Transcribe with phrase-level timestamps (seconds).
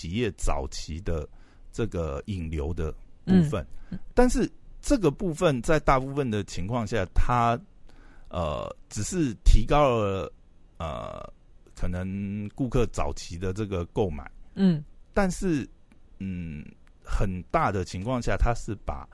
[0.00, 1.28] 企业早期的
[1.70, 2.90] 这个引流的
[3.26, 3.66] 部分，
[4.14, 7.60] 但是这个部分在大部分的情况下，它
[8.30, 10.32] 呃只是提高了
[10.78, 11.30] 呃
[11.76, 14.82] 可能顾客早期的这个购买，嗯，
[15.12, 15.68] 但是
[16.18, 16.64] 嗯
[17.04, 19.06] 很大的情况下，它是把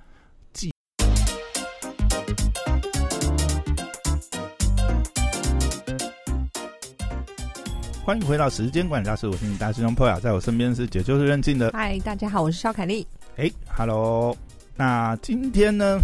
[8.07, 11.72] 欢迎回到时间管理大师，我是你大师兄 Poya，在我身边是解救是任静的。
[11.72, 13.04] 嗨，大家好，我是肖凯丽。
[13.36, 14.36] 哎，Hello，
[14.76, 15.99] 那今天呢，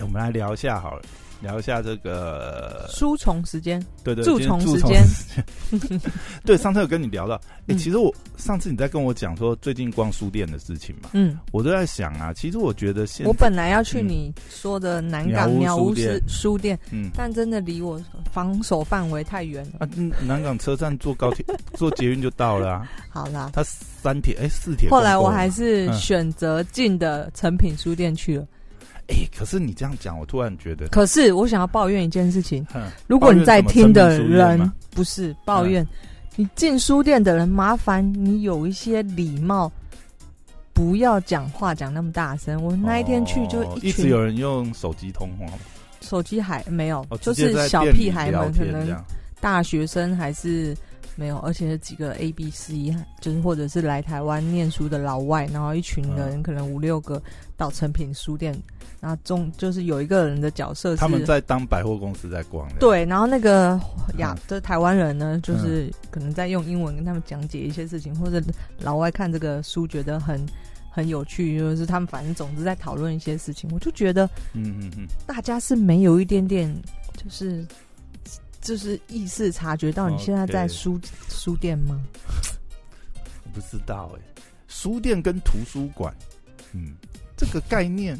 [0.00, 1.02] 我们来聊一下好了。
[1.40, 5.02] 聊一下这个书虫时间，对对，蛀虫时间。
[6.44, 18.00] 对，上次有跟你聊到， 哎，其实我上次你在跟我讲说最近逛书店的事情嘛，嗯，我都在想啊，其实我觉得现我本来要去你说的南港鸟屋书书店，嗯，但真的离我
[18.32, 19.86] 防守范围太远了。
[19.86, 19.88] 啊，
[20.26, 21.44] 南港车站坐高铁
[21.74, 22.90] 坐捷运就到了啊。
[23.10, 28.46] 好啦，它三铁哎四铁，后来我还是选择进的成品书店去了。
[29.08, 32.66] 哎，可是你这样讲，我突然觉得，可是我想要抱怨一件事情。
[33.06, 35.86] 如果你在听的人不是抱怨，
[36.36, 39.72] 你进书店的人，麻烦你有一些礼貌，
[40.72, 42.62] 不要讲话讲那么大声。
[42.62, 45.46] 我那一天去就一直有人用手机通话，
[46.00, 48.94] 手机还没有，就是小屁孩们可能
[49.40, 50.76] 大学生还是
[51.18, 57.20] 没有，而且是几个 A B C，就是或者是来台湾念书的老外，然后一群人可能五六个
[57.56, 58.56] 到成品书店。
[59.00, 62.68] 然后中就是有一个人的角色，他们在当百货公司在逛。
[62.80, 63.80] 对，然后那个
[64.16, 68.42] 呀，这台湾人呢，就是可能在用英文跟他们讲解一些事情，或者
[68.80, 70.44] 老外看这个书觉得很
[70.90, 73.70] 很有趣，就是他们反正总之在讨论一些事情。
[73.72, 76.72] 我就觉得，嗯嗯嗯，大家是没有一点点，
[77.16, 77.64] 就是
[78.60, 82.00] 就是意识察觉到你现在在书书店吗？
[83.44, 86.14] 我不知道哎，书店跟图书馆，
[86.72, 86.94] 嗯，
[87.36, 88.18] 这个概念。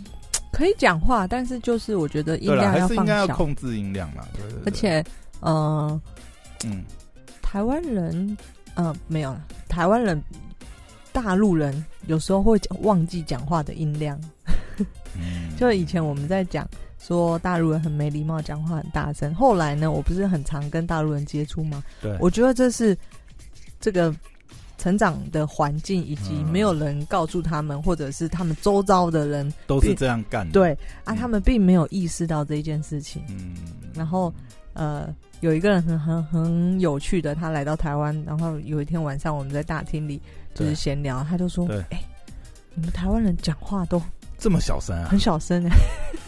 [0.51, 4.27] 可以讲话，但是就是我觉得音量要放小，控制音量嘛。
[4.33, 5.05] 对对而且，
[5.41, 6.01] 呃，
[6.65, 6.83] 嗯，
[7.43, 8.37] 台湾人，
[8.75, 9.45] 呃，没有了。
[9.69, 10.21] 台湾人、
[11.13, 14.19] 大陆人有时候会忘记讲话的音量。
[15.15, 16.67] 嗯， 就以前我们在讲
[16.99, 19.35] 说大陆人很没礼貌，讲话很大声。
[19.35, 21.83] 后来呢，我不是很常跟大陆人接触吗？
[22.03, 22.97] 对，我觉得这是
[23.81, 24.15] 这个。
[24.81, 30.53] 成长的环境，以及没有人告诉他们，或者是他们周遭的人都是这样干的。
[30.53, 30.71] 对
[31.03, 33.21] 啊，他们并没有意识到这一件事情。
[33.29, 33.57] 嗯，
[33.93, 34.33] 然后
[34.75, 40.23] 呃，有一个人很很很有趣的，他来到台湾，然后有一天晚上我们在大厅里
[40.55, 42.01] 就是闲聊，他就说：“哎，
[42.77, 44.01] 你们台湾人讲话都
[44.39, 45.09] 这么小声啊？
[45.11, 45.63] 很小声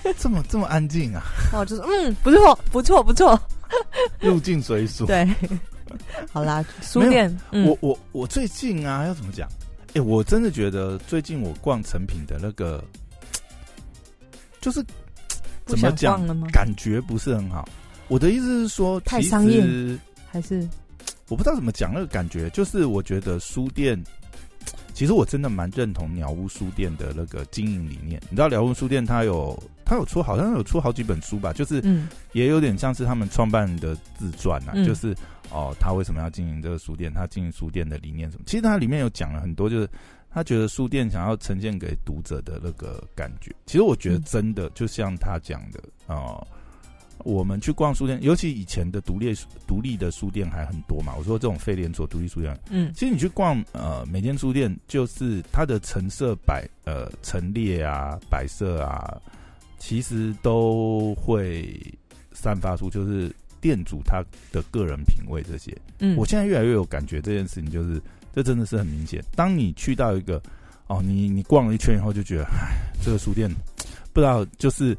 [0.04, 3.41] 哎，这么这么安静啊？”然 后就是嗯，不错，不错，不错，
[4.21, 5.06] 入境随俗。
[5.06, 5.28] 对。
[6.32, 7.37] 好啦，书店。
[7.50, 9.48] 我我我最近啊，要怎么讲？
[9.94, 12.82] 哎，我真的觉得最近我逛成品的那个，
[14.60, 14.84] 就是
[15.66, 17.69] 怎么讲感觉不是很好。
[18.06, 19.65] 我的意思是说，太商业
[20.31, 20.65] 还是
[21.28, 22.48] 我不知道怎么讲那个感觉。
[22.50, 24.00] 就是我觉得书店，
[25.00, 28.21] 其实我真的蛮认同鸟屋书店的那个经营理念。
[28.28, 31.55] 你知道鸟屋书店它有它有出好像有出好几本书吧？
[31.55, 35.16] 就是嗯，也有点像是他们创办的自传啊，就是。
[35.50, 37.10] 哦，他为什么要经营这个书店？
[37.15, 38.44] 他经营书店的理念什么？
[38.44, 39.89] 其实他里面有讲了很多，就是
[40.31, 43.50] 他觉得书店想要呈现给读者的那个感觉。
[43.65, 46.47] 其实我觉得真的就像他讲的哦，
[47.25, 49.34] 我们去逛书店，尤其以前的独立
[49.66, 51.14] 独立的书店还很多嘛。
[51.16, 59.20] 我说这种非连锁独立书店，嗯，其实你去逛呃每间书店，就是它的陈设摆呃陈列啊摆设啊，
[59.78, 61.80] 其实都会
[62.32, 63.30] 散发出就是。
[63.62, 68.00] 店主他的个人品味这些，嗯，我现在越来越有感觉，这件事情就是
[68.34, 69.22] 这真的是很明显。
[69.36, 70.42] 当你去到一个
[70.86, 72.70] 哦，你你逛了一圈以后，就觉得，哎，
[73.04, 73.54] 这个书店
[74.14, 74.97] 不知道就是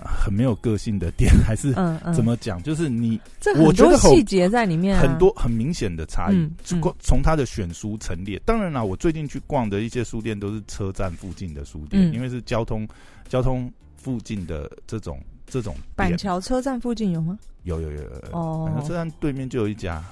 [0.00, 1.72] 很没有个性的店， 还是
[2.14, 2.62] 怎么讲？
[2.62, 3.20] 就是你，
[3.56, 6.50] 我觉得细节在里面很多很明显的差异。
[6.64, 12.86] 从从他的选书陈列，当然了，我最近去逛的一些书店都是车站附近的书店，因为是交通
[13.28, 15.20] 交通附近的这种。
[15.50, 17.38] 这种板桥车站附近有吗？
[17.62, 20.04] 有有有有哦，板桥车站对面就有一家。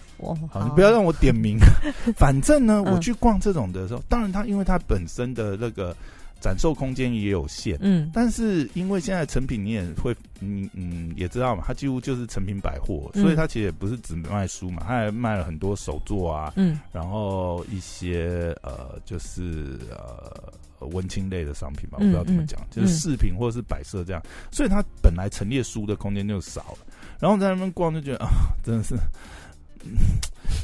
[0.51, 1.59] 好，你不要让我点名。
[2.17, 5.95] 反正呢，我去逛这种的时候，当然它因为它本身的那个
[6.41, 20.53] 展售空间也有限，嗯，但是因为现在成品你也会，嗯嗯，也知道嘛，它几乎就是成品百货，所以它其实也不是只卖书嘛，它还卖了很多手作啊，嗯，然后一些呃，就是呃。
[20.93, 24.23] 文青类的商品吧，我不知道怎么讲，就是饰品或者是摆设这样，
[24.53, 26.79] 所以它本来陈列书的空间就少了。
[27.19, 28.29] 然后在那边逛就觉得啊，
[28.63, 28.95] 真的是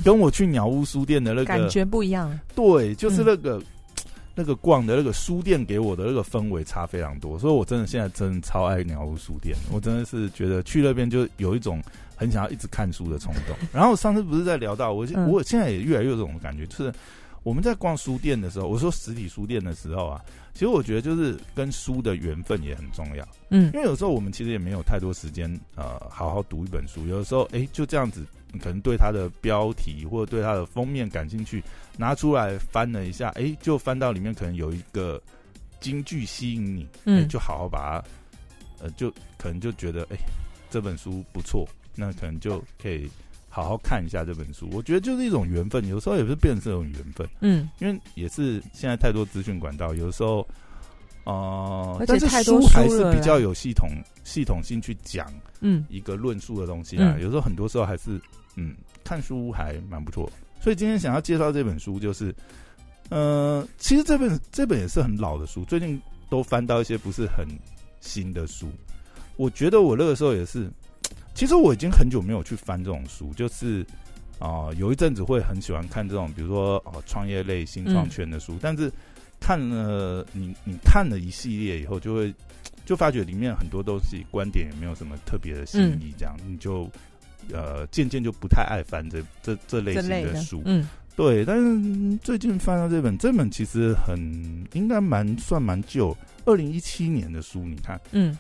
[0.04, 2.38] 跟我去鸟屋书店的那个感觉不一样。
[2.54, 3.60] 对，就是那个。
[4.34, 9.55] 那个逛的那个书店给我的那个氛围差非常多，所以我真的现在真的超爱鸟屋书店。
[9.70, 11.82] 我真的是觉得去那边就有一种
[12.17, 13.56] 很想要一直看书的冲动。
[13.73, 16.93] 然后上次不是在聊到我，我现在也越来越有这种感觉，就是
[17.43, 20.25] 我们在逛书店的时候，我说实体书店的时候啊，
[20.55, 23.29] 其实我觉得就是跟书的缘分也很重要。
[23.50, 28.25] 嗯，因为有时候我们其实也没有太多时间呃好好读一本书，有的时候哎就这样子。
[28.60, 31.62] 可能对它的标题或者对它的封面感兴趣，
[31.96, 35.20] 拿出来翻了一下，哎，就翻到里面可能有一个
[35.81, 38.04] 京剧吸引你，嗯，就好好把它，
[38.84, 40.16] 呃，就可能就觉得，哎，
[40.70, 43.10] 这本书不错，那可能就可以
[43.49, 44.69] 好好看一下这本书。
[44.72, 50.46] 我觉得就是一种缘分，有时候也是变成这种缘分，嗯，因为也是现在太多资讯管道，有的时候，
[51.25, 53.88] 呃，但是书还是比较有系统
[54.25, 55.26] 系统性去讲，
[55.60, 58.20] 嗯，一个论述的东西啊，有时候很多时候还是。
[58.56, 62.34] 嗯，看书还蛮不错，所以今天想要介绍这本书，就是，
[63.08, 67.46] 呃，其实这本这本也是很老的书，最近都翻到一些不是很
[68.00, 68.70] 新的书。
[69.37, 70.70] 我觉得我那个时候也是，
[71.34, 73.87] 其实我已经很久没有去翻这种书，就是
[74.38, 78.93] 啊，有一阵子会很喜欢看这种，比如说哦，创业类、新创圈的书，但是
[79.40, 82.34] 看了你你看了一系列以后，就会
[82.84, 86.87] 就发觉里面很多东西观点也没有什么特别的新意，这样你就。
[87.50, 91.44] 呃，渐渐就不太爱翻这这这类型的书，嗯，对。
[91.44, 94.19] 但是最近翻到这本，这本其实很
[94.73, 98.37] 应该蛮算蛮旧，二零一七年的书，你看，嗯。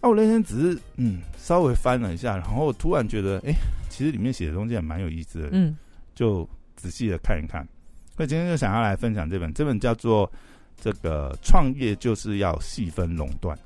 [0.00, 3.52] 那我那天只是嗯稍微翻了一下，然后突然觉得，哎，
[3.90, 5.76] 其实里面写的东西也蛮有意思的，嗯，
[6.14, 7.66] 就仔细的看一看。
[8.16, 10.26] 所以今天就想要来分享这本，这本叫做
[10.80, 13.56] 《这个创业就是要细分垄断》，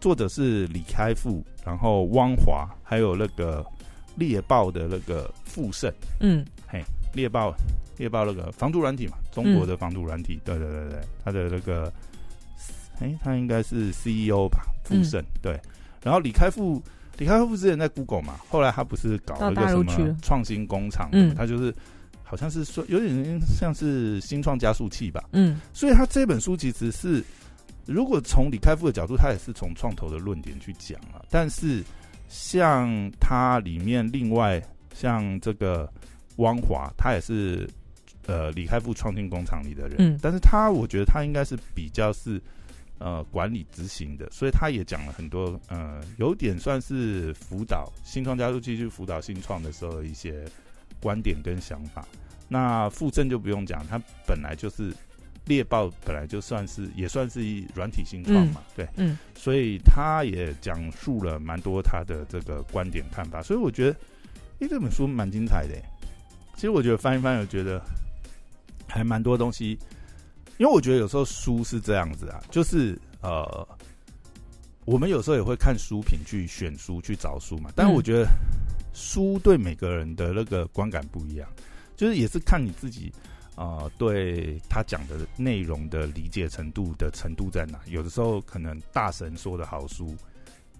[0.00, 3.64] 作者是李开复，然后汪华，还有那个。
[4.18, 6.82] 猎豹的那个富盛，嗯，嘿，
[7.14, 7.54] 猎豹，
[7.96, 11.92] 猎豹那个防毒软体嘛，中国的防毒软体，对对对对，他的那个，
[13.00, 15.58] 哎，他应该是 CEO 吧，富盛，对。
[16.02, 16.82] 然后李开复，
[17.16, 21.72] 李开复之前在 Google 嘛，后来他不是搞了一个什么创新工厂，嗯，他就是
[22.24, 27.22] 好像是说有点像是新创加速器吧，嗯，所以他这本书其实是，
[27.86, 31.84] 如果从李开复的角度，他也是从创投的论点去讲了，但是。
[32.28, 34.62] 像它里面另外
[34.94, 35.90] 像这个
[36.36, 37.68] 汪华，他也是
[38.26, 42.40] 呃李开复创新工厂里的人，嗯，但是他我觉得他应该是比较是
[42.98, 50.44] 呃管理执行的，所以他也讲了很多呃有点算是辅导新创加速器去辅导新创的时候的一些
[51.00, 52.06] 观点跟想法。
[52.48, 54.92] 那傅正就不用讲，他本来就是。
[55.48, 63.96] 猎豹本来就算是也算是一软体新创嘛，对，嗯，所以他也讲述了蛮多他的这个观点看法，所以我觉得，
[64.60, 65.74] 哎，这本书蛮精彩的。
[66.54, 67.82] 其实我觉得翻一翻，我觉得
[68.86, 69.78] 还蛮多东西，
[70.58, 73.68] 因为我觉得有时候书是这样子啊，就是呃，
[74.84, 78.28] 我们有时候也会看书评去选书去找书嘛，但是我觉得
[78.92, 81.48] 书对每个人的那个观感不一样，
[81.96, 83.10] 就是也是看你自己。
[83.58, 87.80] 啊，对他讲的内容的理解程度的程度在哪？
[87.86, 90.14] 有的时候可能大神说的好书，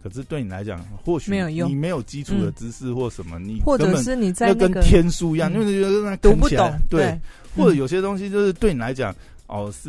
[0.00, 7.18] 可是对你来讲，或许没有用，你没有基础的知识或什么，你或者是你在跟天书一样，因为觉得读不懂，对，
[7.56, 9.12] 或者有些东西就是对你来讲，
[9.48, 9.88] 哦，是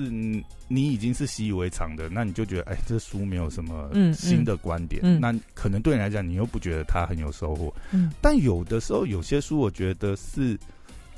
[0.68, 7.72] 你已经是习以为常的，那你就觉得，哎，这书没有什么新的观点，那可能对你来讲，你又不觉得它很有收获。
[7.91, 10.58] 嗯，但有的时候有些书，我觉得是。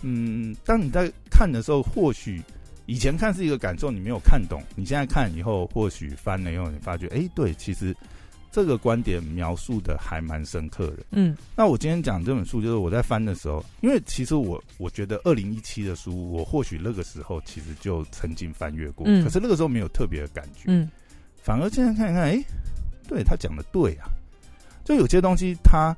[0.01, 2.41] 嗯，当你在看的时候，或许
[2.85, 4.61] 以前看是一个感受，你没有看懂。
[4.75, 7.95] 你现在看以后，或许翻了以后，你发觉，哎，对，其实
[8.51, 11.03] 这个观点描述的还蛮深刻的。
[11.11, 20.63] 嗯，那我今天讲这本书，就是我在翻的时候，因为其实我我觉得二零一七的书，我或许那个时候其实就曾经翻阅过，可是那个时候没有特别的感觉。
[20.65, 20.89] 嗯，
[21.41, 22.43] 反而现在看一看，哎，
[23.07, 24.09] 对他讲的对啊，
[24.83, 25.95] 就有些东西他。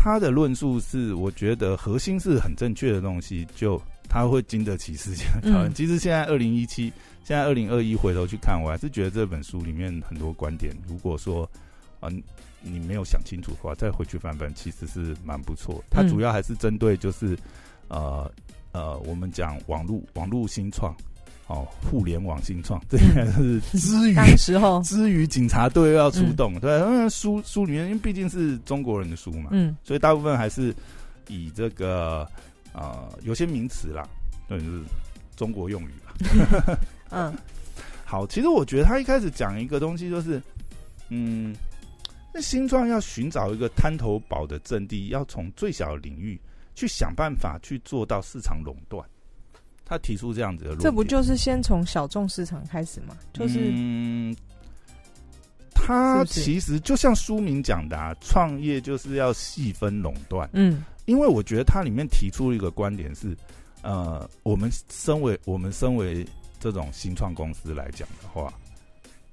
[0.00, 5.74] 他的论述是，我觉得核心是很正确的东西，就他会经得起时间讨论。
[5.74, 6.84] 其实现在二零一七，
[7.24, 11.50] 现在二零二一回头去看，我还是觉得这本书里面很多观点，如果说
[12.00, 12.08] 啊
[12.62, 15.82] 你没有想清楚的话，再回去翻翻，其实是蛮不错。
[15.90, 17.36] 它主要还是针对就是
[17.88, 18.30] 呃
[18.72, 20.94] 呃，我们讲网络网络新创。
[21.48, 30.74] 哦，互联网新创，这应该是之余时候 之余，警察队又要出动，对，因为书书里面，因为毕竟是中国人的书嘛，嗯，所以大部分还是
[31.28, 32.28] 以这个
[32.72, 34.06] 呃有些名词啦，
[34.46, 34.82] 对就是
[35.36, 36.78] 中国用语吧。
[37.10, 37.34] 嗯，
[38.04, 40.42] 好，其实我觉得他一开始讲一个东西，就是
[41.08, 41.56] 嗯，
[42.34, 46.40] 那新创要寻找一个滩头堡的阵地，要从最小的领域。
[46.74, 49.04] 去想办法去做到市场垄断。
[49.88, 53.16] 他提出这样子的论，这不就是先从小众市场开始吗？
[53.32, 54.36] 就是嗯，
[55.74, 60.48] 他其实就像书名讲的、啊，创业就是要细分垄断。
[60.52, 63.34] 嗯因为我觉得它里面提出一个观点是，
[63.80, 66.22] 呃，我们身为我们身为
[66.60, 68.52] 这种新创公司来讲的话，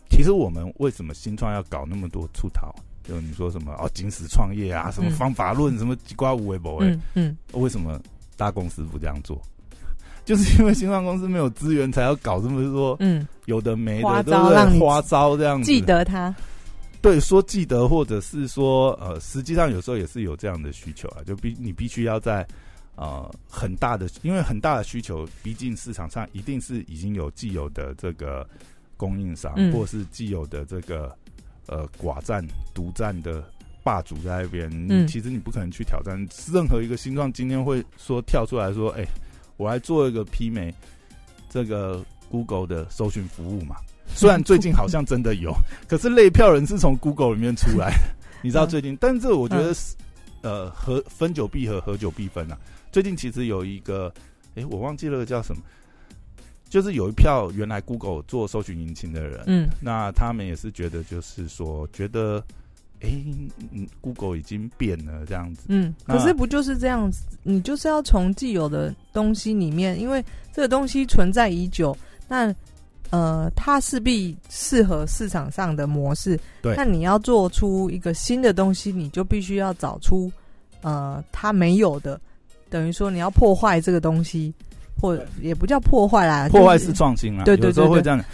[0.09, 2.73] 其实我们为什么新创要搞那么多出逃？
[3.03, 8.01] 就你说什么哦，紧死创业啊，什么嗯方法论，什么鸡瓜无为不为，嗯嗯为什么
[8.37, 9.41] 大公司不这样做？
[10.27, 14.79] 就是因为新创公司没有资源，才要搞这么多嗯，有的没花的，对不对？
[14.79, 16.33] 花招这样子，记得他。
[17.01, 22.43] 对，说记得，或者是说，呃，实际上有时候也是有这样的需求啊，就必你必须要在
[22.95, 28.47] 呃很大的，因为很大的需求，毕竟市场上一定是已经有既有的这个
[28.97, 31.15] 供应商，嗯或是既有的这个
[31.67, 33.43] 呃寡占、独占的
[33.83, 36.17] 霸主在那边，嗯其实你不可能去挑战
[36.51, 39.05] 任何一个新创，今天会说跳出来说，哎、
[39.57, 40.73] 我还做一个媲美
[41.49, 43.75] 这个 Google 的搜寻服务嘛。
[44.07, 45.53] 虽然最近好像真的有，
[45.87, 47.89] 可是类票人是从 Google 里面出来。
[47.91, 49.95] 的， 你知道嗯最近，但是这我觉得是、
[50.41, 52.57] 呃合分久必合，合久必分啊。
[52.91, 54.13] 最近其实有一个，
[54.55, 55.61] 哎，我忘记了叫什么，
[56.69, 59.67] 就是有一票原来 Google 做搜寻引擎的人，嗯。
[59.81, 62.43] 那他们也是觉得就是说，觉得
[63.05, 63.23] 诶，
[63.71, 67.21] 嗯，Google 已经变了这样子，嗯，可是不就是这样子？
[67.43, 71.95] 你就是要从既有的东西里面，因为这个东西存在已久，
[72.27, 72.53] 那
[73.11, 76.37] 呃，它势必适合市场上的模式。
[76.61, 80.31] 对那你要做出一个新的东西，你就必须要找出
[80.81, 82.19] 呃它没有的，
[82.69, 84.51] 等于说你要破坏这个东西，
[84.99, 88.25] 或也不叫破坏啦，破坏是创新啦，对对有时候对对会这样。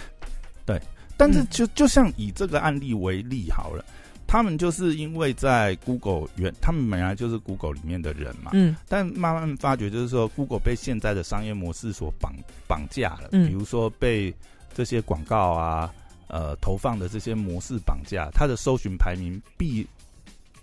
[0.65, 0.81] 对，
[1.17, 3.83] 但是嗯就就像以这个案例为例好了，
[4.31, 8.73] 他们就是因为在 Google 原，他们本来就是 Google 里面的人嘛，嗯。
[8.87, 12.33] 但慢慢发觉就是说，Google 被现在的商业模式所绑
[12.65, 13.49] 绑架了，嗯。
[13.49, 14.33] 比如说被
[14.73, 15.93] 这些广告啊，
[16.29, 19.85] 呃，投放的这些模式绑架，它的搜寻排名必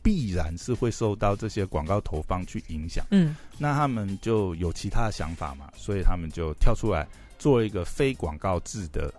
[0.02, 3.04] 必然是会受到这些广告投放去影响。
[3.10, 3.36] 嗯。
[3.58, 7.06] 那他们就有其他的想法嘛，所以他们就跳出来
[7.38, 9.12] 做一个非广告制的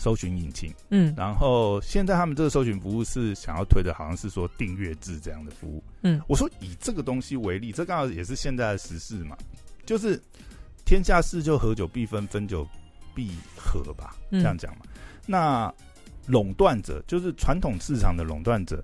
[0.00, 0.74] 搜寻引擎。
[0.88, 5.84] 嗯然后现在他们这个搜寻服务是想要推的，好像是说订阅制这样的服务。
[6.02, 9.36] 嗯我说以这个东西为例，这刚好也是现在的时事嘛，
[9.84, 10.18] 就是
[10.86, 12.66] 天下事就合久必分，分久
[13.14, 14.82] 必合吧，这嗯样讲嘛。
[15.26, 15.72] 那
[16.26, 18.82] 垄断者就是传统市场的垄断者，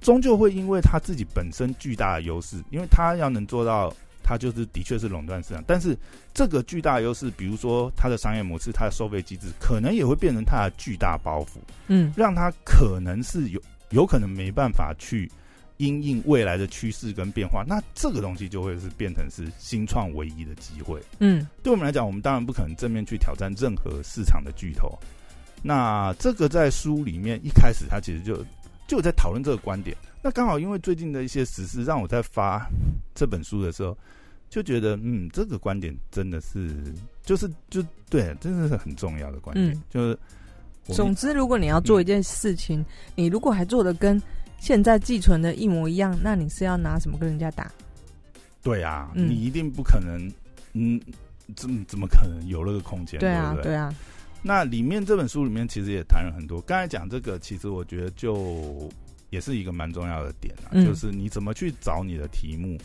[0.00, 3.92] 终究会因为他自己本身巨大的优势，因为他要能做到，
[4.32, 5.62] 他就是的确是垄断市场。
[5.66, 5.96] 但是
[6.32, 11.58] 这个巨大的优势，比如说它的商业模式、它的收费机制，可能也会变成它的巨大包袱。
[11.88, 13.60] 嗯让它可能是有
[13.90, 15.30] 有可能没办法去
[15.76, 21.00] 因应未来的趋势跟变化，那这个东西就会是变成是新创唯一的机会。
[21.18, 24.98] 嗯对我们来讲，我们当然不可能正面去挑战任何市场的巨头。
[25.62, 28.36] 那这个在书里面一开始他其实就
[28.88, 29.96] 就有在讨论这个观点。
[30.24, 32.64] 那刚好因为最近的一些实事，让我在发
[33.12, 33.96] 这本书的时候，
[34.52, 36.68] 就觉得嗯，这个观点真的是
[37.22, 40.18] 就是就对，真的是很重要的观点，嗯就是
[40.94, 44.20] 总之，如果你要做一件事情，你如果还做的跟
[44.58, 47.72] 现在寄存的一模一样，那你是要拿什么跟人家打？
[48.62, 50.30] 对啊，嗯你一定不可能，
[50.74, 51.00] 嗯，
[51.56, 53.18] 怎么怎么可能有那个空间？
[53.20, 53.70] 对啊不，对？
[53.70, 53.94] 对啊，
[54.42, 58.86] 那里面这本书里面其实也谈了很多，刚才讲这个，其实我觉得就
[59.30, 62.76] 也是一个蛮重要的点啊，嗯就是你怎么去找你的题目。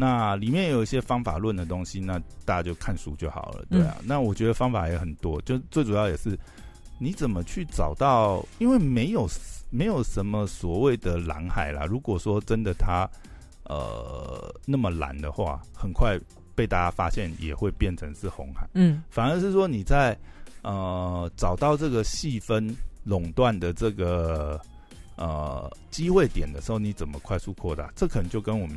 [0.00, 3.96] 那里面有一些方法论的东西，那大家就看书就好了，对啊。
[3.98, 6.38] 嗯那我觉得方法也很多，就最主要也是
[7.00, 9.28] 你怎么去找到，因为没有
[9.70, 11.84] 没有什么所谓的蓝海啦。
[11.84, 13.10] 如果说真的它
[13.64, 16.16] 呃那么蓝的话，很快
[16.54, 18.68] 被大家发现，也会变成是红海。
[18.74, 20.16] 嗯反而是说你在
[20.62, 24.60] 呃找到这个细分垄断的这个
[25.16, 27.90] 呃机会点的时候，你怎么快速扩大？
[27.96, 28.76] 这可能就跟我们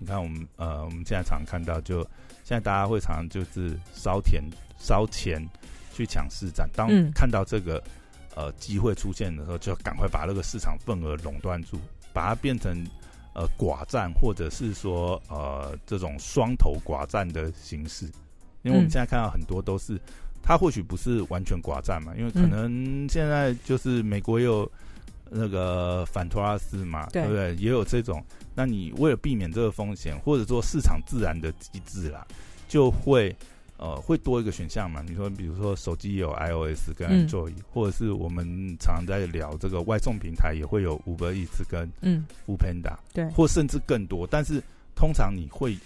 [0.00, 2.02] 你看我们呃我们现在常看到，就
[2.42, 4.42] 现在大家会常常就是烧钱
[4.78, 5.40] 烧钱
[5.92, 7.80] 去抢市场，当嗯看到这个
[8.34, 11.78] 呃机会出现的时候，就赶快把那个市场份额垄断住，
[12.12, 12.84] 把它变成。
[13.32, 18.06] 呃，寡占或者是说呃这种双头寡占的形式，
[18.62, 19.96] 因为我们嗯现在看到很多都是，
[20.42, 24.68] 它或许不是完全寡占嘛，因为可嗯能现在就是美国也有
[25.30, 27.54] 那个反托拉斯嘛，对对不对？
[27.56, 28.22] 也有这种，
[28.54, 32.26] 那你为了避免这个风险，或者说市场自然的机制啦，
[32.68, 33.34] 就会
[33.76, 35.02] 呃会多一个选项嘛。
[35.08, 38.44] 你说，比如说手机也有 iOS 跟嗯 Android，、或者是我们
[38.78, 44.62] 常常在聊这个外送平台也会有 Uber Eats 跟嗯，f o o Panda，对，或甚至更多，但是
[44.94, 45.76] 通常你会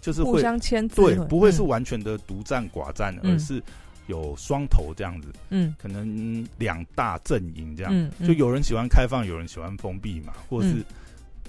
[0.00, 3.62] 就是互会相牵制，对，不会是嗯完全的独占寡占，嗯而是
[4.10, 5.74] 有双头这样子，嗯。
[5.78, 8.26] 可能两大阵营这样，嗯，嗯。
[8.28, 10.84] 就有人喜欢开放，有人喜欢封闭嘛，或是嗯。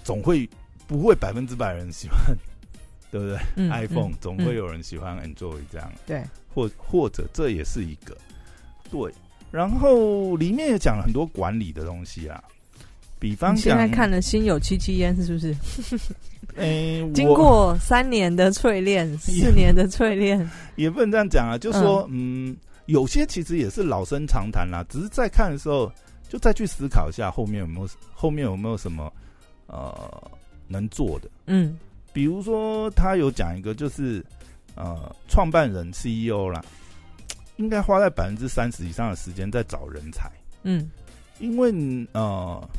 [0.04, 0.50] 总会
[0.88, 2.18] 不会百分之百人喜欢，
[3.12, 8.18] 对不对、嗯 i p h o n e 嗯总会有人喜欢 Android 这样，对，或或者这也是一个。
[8.90, 9.14] 对，
[9.52, 12.44] 然后里面也讲了很多管理的东西啊，
[13.22, 15.56] 比方讲现，在看了心有戚戚焉是不是？
[16.58, 22.58] 诶， 经过三年的淬炼，四 年的淬炼，也不能这样讲啊，就说嗯。
[22.88, 25.90] 有些其实也是老生常谈啦，只是在看的时候
[26.28, 29.10] 就再去思考一下后面有没有后面有没有什么
[29.68, 30.22] 呃
[30.68, 31.30] 能做的。
[31.46, 31.78] 嗯。
[32.12, 34.22] 比如说，他有讲一个，就是
[34.76, 36.62] 呃，创办人 CEO 啦，
[37.56, 40.30] 应该花在百分之三十以上的时间在找人才，
[40.64, 40.90] 嗯。
[41.40, 41.72] 因为
[42.12, 42.70] 呃，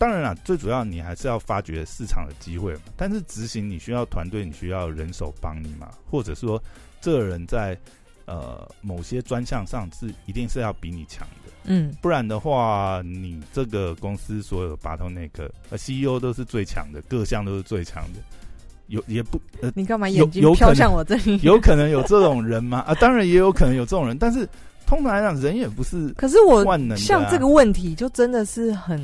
[0.00, 2.80] 当然啦，最主要你还是要发掘市场的机会嘛。
[2.96, 6.60] 但是执行你需要团队，你需要人手帮你嘛，或者说
[7.02, 7.76] 这个人在
[8.24, 18.20] 呃某些专项上是一定是要比你强的，嗯不然的话，你这个公司所有拔头那个呃 CEO 都是最强的，各项都是最强的，
[18.86, 21.38] 有也不呃你干嘛眼睛飘向我这里？
[21.44, 22.78] 有可能有这种人吗？
[22.86, 24.48] 啊，当然也有可能有这种人，但是
[24.86, 26.64] 通常来讲，人也不是可是我。
[26.96, 28.98] 像这个问题，就真的是很，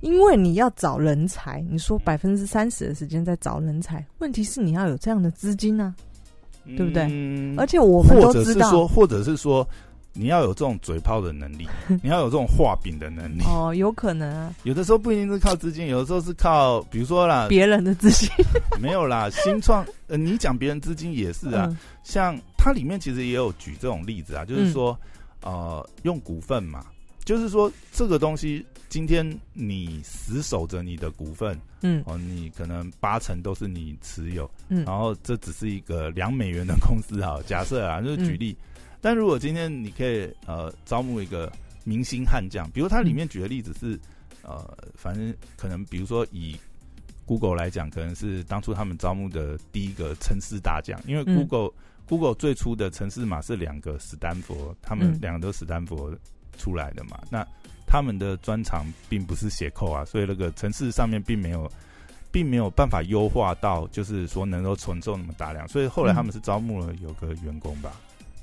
[0.00, 5.94] 因为你要找人才，你说百分之三十的时间在找人才，问题是你要有这样的资金啊，
[6.76, 7.06] 对不对？
[7.10, 9.68] 嗯而且我们或都知道者是说，或者是说，
[10.12, 11.66] 你要有这种嘴炮的能力，
[12.02, 13.42] 你要有这种画饼的能力。
[13.44, 18.28] 哦，有可能啊，有的时候不一定是靠资金，有的时候是靠，比如说啦，别人的资金。
[18.80, 21.76] 没有啦，新创，呃，你讲别人资金也是啊，嗯。
[22.04, 24.96] 像它里面其实也有举这种例子啊，就是说，
[25.42, 26.86] 呃，用股份嘛，
[27.24, 32.02] 就是说这个东西，今天你死守着你的股份，嗯。
[32.06, 34.84] 哦，你可能八成都是你持有，嗯。
[34.84, 38.56] 然后这只是一个两美元的公司啊， 假设啊，就是举例。
[39.00, 41.52] 但如果今天你可以呃招募一个
[41.84, 43.98] 明星悍将，比如它里面举的例子是
[44.42, 46.56] 呃，反正可能比如说以
[47.26, 51.36] Google 来讲，可能是当初他们招募的第一个城市大将，因为嗯。
[51.36, 51.70] Google、
[52.08, 55.18] Google 最初的城市码是两个史丹佛，他们嗯。
[55.20, 56.10] 两个都史丹佛
[56.56, 57.46] 出来的嘛，那
[57.88, 61.70] 他们的专长并不是写扣啊，所以那个城市上面并没有。
[62.30, 67.92] 并没有办法优化到，就是说能够承受那么大量，所以后来他们是招募了有个员工吧，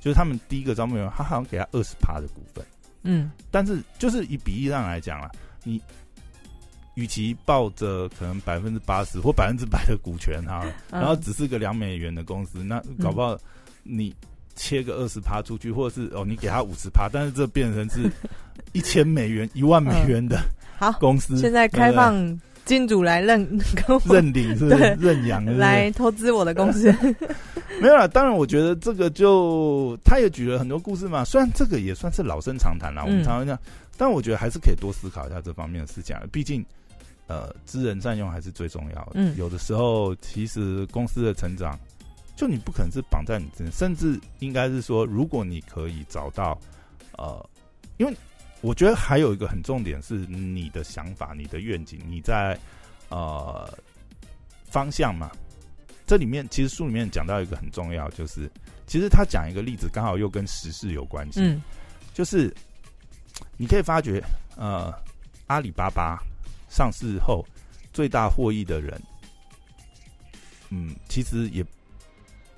[0.00, 2.66] 就是他们第一个招募员，他好像给他二十趴的股份，
[3.04, 3.30] 嗯。
[3.48, 5.30] 但是就是以比例上来讲啊，
[5.62, 5.80] 你
[6.94, 11.00] 与其抱着可能百分之八十或百分之百的股权哈，嗯。
[11.00, 13.38] 然后只是个两美元的公司，那搞不好
[13.84, 14.12] 你
[14.56, 18.10] 切个二十趴出去，或者是哦你给他五十趴，但是这变成是
[18.72, 20.40] 一千美元、一万美元的
[20.78, 26.92] 好，公司，现在开放金主来认跟我认领是认养来投资我的公司，
[27.80, 31.24] 没有啦，当然，我觉得这个就他也举了很多故事嘛。
[31.24, 33.58] 虽然这个也算是老生常谈啦，我们嗯常常讲，
[33.96, 36.22] 但我觉得还是可以多思考一下这方面的事情啊。
[36.32, 36.64] 毕竟，
[37.28, 39.12] 呃，知人善用还是最重要的。
[39.14, 41.78] 嗯有的时候，其实公司的成长，
[42.36, 46.56] 就你不可能是绑在你身上，甚至应该是说，如果你可以找到，
[47.16, 47.48] 呃，
[47.96, 48.14] 因为
[48.60, 52.58] 我觉得还有一个很重点是你的想法、你的愿景，你在
[53.08, 53.66] 呃
[54.66, 55.30] 方向嘛。
[56.06, 58.48] 这里面其实书里面讲到一个很重要，就是
[58.86, 61.40] 其实他讲一个例子，刚好又跟时事有关系。
[61.40, 61.60] 嗯
[62.14, 62.54] 就是
[63.58, 64.22] 你可以发觉，
[64.56, 64.90] 呃，
[65.48, 66.18] 阿里巴巴
[66.70, 67.44] 上市后
[67.92, 68.98] 最大获益的人，
[70.70, 71.62] 嗯，其实也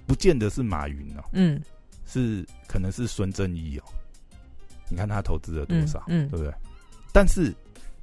[0.09, 1.62] 不见得是马云哦，嗯
[2.07, 3.85] 是可能是孙正义哦。
[4.88, 6.51] 你看他投资了多嗯少，嗯对不对？
[7.12, 7.55] 但是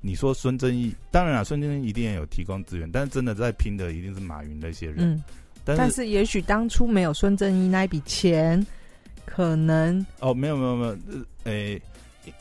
[0.01, 4.97] 你说孙正义，当然了，孙正义一定也有提供资源，但是真的在拼的一定是马云那些人。
[4.99, 5.23] 嗯，
[5.63, 8.63] 但是但是也许当初没有孙正义那一笔钱，
[9.25, 11.81] 可能哦，没有没有没有，呃，诶，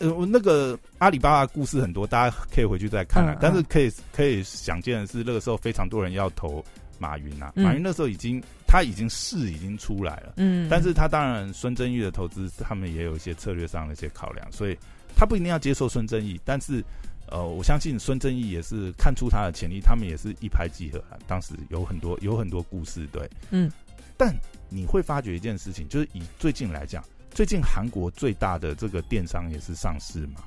[0.00, 3.32] 呃，我那个阿里巴巴故事很多，大家可以回去再看啊。
[3.32, 6.62] 嗯嗯但是可以可以想见的是，那个时候非常多人要投
[6.98, 7.50] 马云啊。
[7.56, 8.42] 嗯马云那时候已经
[8.74, 14.76] 他已经势已经出来了，嗯，但是他当然孙正义的投资，他们也有一些策略上的一些考量，所以
[15.14, 16.82] 他不一定要接受孙正义，但是。
[17.26, 21.16] 呃，我相信孙正义也是看出他的潜力，他们也是一拍即合啊。
[21.26, 23.72] 当时有很多有很多故事，对，嗯，
[24.14, 24.32] 但
[24.68, 30.44] 你会发觉一件事情，就是以最近来讲，最近韩国最大的这个电商也是上市嘛，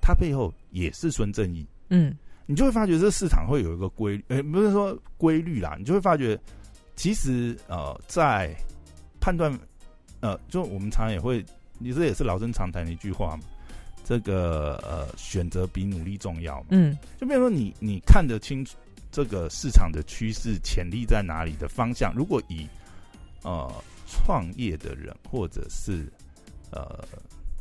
[0.00, 2.16] 它背后也是孙正义，嗯。
[2.46, 6.36] 你就会发觉这市场会有一个规律，呃，不是说规律啦，你就会发觉，
[6.96, 8.54] 其实呃，在
[9.20, 9.52] 判断，
[10.20, 11.44] 呃，就我们常常也会，
[11.78, 13.42] 你这也是老生常谈的一句话嘛，
[14.04, 16.96] 这个呃，选择比努力重要嘛，嗯。
[17.18, 18.76] 就比如说你你看得清楚
[19.10, 22.12] 这个市场的趋势潜力在哪里的方向。
[22.14, 22.68] 如果以
[23.42, 23.72] 呃
[24.06, 26.06] 创业的人或者是
[26.70, 27.04] 呃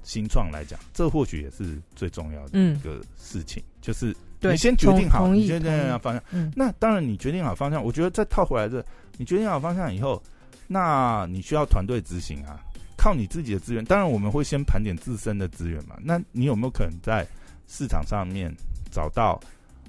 [0.04, 6.22] 新创来讲，这或许也是最重要的一个事情，就是你先决定好，你决定好方向。
[6.32, 8.86] 嗯，那当然你决定好方向，我觉得再套回来这，
[9.18, 10.22] 你决定好方向以后，
[10.68, 12.60] 那你需要团队执行啊，
[12.98, 13.84] 靠你自己的资源。
[13.86, 17.28] 当然我们会先盘点自身的资源嘛，那你有没有可能在
[17.68, 18.54] 市场上面
[18.92, 19.40] 找到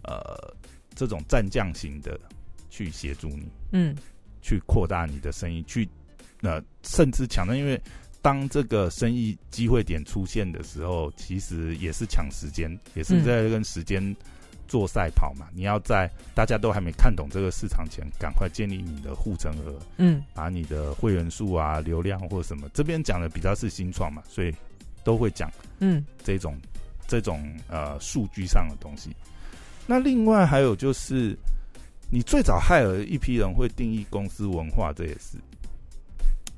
[0.02, 0.54] 呃
[0.94, 2.18] 这种战将型的
[2.70, 3.48] 去协助你？
[3.72, 3.96] 嗯，
[4.42, 5.88] 去扩大你的生意，去
[6.42, 7.80] 呃甚至抢的，因为。
[8.22, 14.16] 当这个生意机会点出现的时候，其实也是抢时间，也是在跟时间
[14.66, 15.46] 做赛跑嘛。
[15.54, 24.54] 你要在大家都还没看懂这个市场前，赶快建立你的护城河，嗯，把你的会员数啊、流量或什么，这边讲的比较是新创嘛，所以
[25.02, 25.50] 都会讲，
[25.80, 26.56] 嗯，这种
[27.06, 29.14] 这种呃数据上的东西。
[29.86, 31.36] 那另外还有就是，
[32.10, 35.36] 你最早害了一批人会定义公司文化，这也是。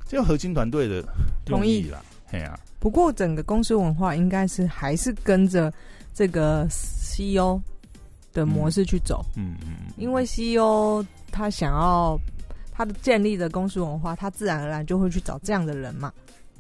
[0.09, 1.03] 这个核心团队的
[1.45, 2.57] 同意啦，嘿啊。
[2.79, 5.73] 不过整个公司文化应该是还是跟着
[6.14, 7.61] 这个 CEO
[8.37, 9.90] 的模式去走，嗯嗯。
[9.96, 12.16] 因为 CEO 他想要
[12.70, 16.12] 他的建立的公司文化，他自然而然就会去找这样的人嘛。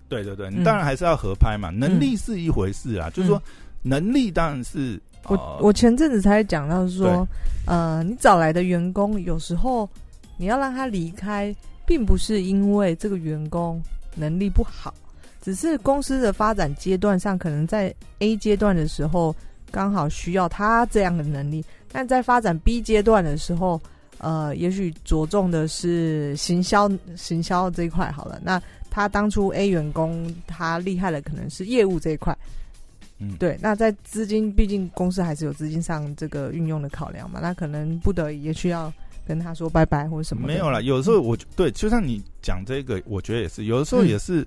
[0.08, 1.70] 对对对，你当然还是要合拍嘛。
[1.70, 3.40] 能力是一回事啊，就是说
[3.82, 5.00] 能力当然是。
[5.24, 7.26] 我我前阵子才讲到说，
[7.66, 9.88] 呃，你找来的员工有时候
[10.36, 11.54] 你要让他离开。
[11.88, 13.80] 并不是因为这个员工
[14.16, 14.92] 能力不好，
[15.40, 19.32] 只是公司的发展阶段上，可能在 A 阶段的时候
[19.70, 23.80] 刚好需要他这样的能力，但在发展 B 阶段的时候，
[24.18, 28.40] 呃，也许着重的是行销行销这一块好了。
[28.42, 32.36] 那他当初 A 员工他厉害的可能是业务这一块，
[33.18, 33.58] 嗯，对。
[33.60, 38.92] 那在资金，毕竟公司还是有资金上这个运用的考量嘛，那可能不得已也需要。
[39.28, 40.46] 跟他说拜拜或者什么？
[40.46, 40.84] 没有了。
[40.84, 43.64] 有时候我对，就像你讲这个，我觉得也是。
[43.64, 44.46] 有的时候也是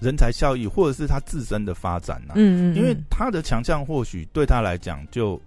[0.00, 2.34] 人才效益，或者是他自身的发展呐。
[2.36, 2.76] 嗯嗯。
[2.76, 5.40] 因为他的强项或许对他来讲就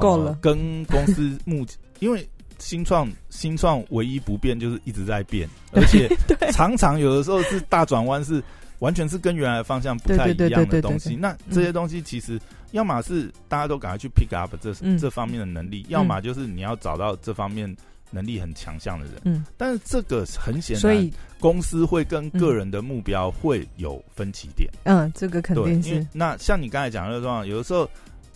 [0.00, 0.36] 够了。
[0.42, 1.64] 跟公司目，
[2.00, 6.08] 因为新创 新创唯一不变就是一直在变， 而且
[6.52, 8.42] 常常有的时候是大转弯，是
[8.80, 11.16] 完全是跟原来的方向不太一样的东西。
[11.16, 12.40] 那这些东西其实
[12.72, 17.74] 要么是大家都赶快去 pick up 这这方面的能力，要么就是你要找到这方面。
[18.10, 26.06] 能力很强项的人，嗯，但是这个很显然，所以公司会跟个人的目标会有分歧点，嗯，这个肯定是。
[26.12, 27.88] 那像你刚才讲的状况，有的时候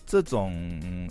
[0.07, 0.53] 这种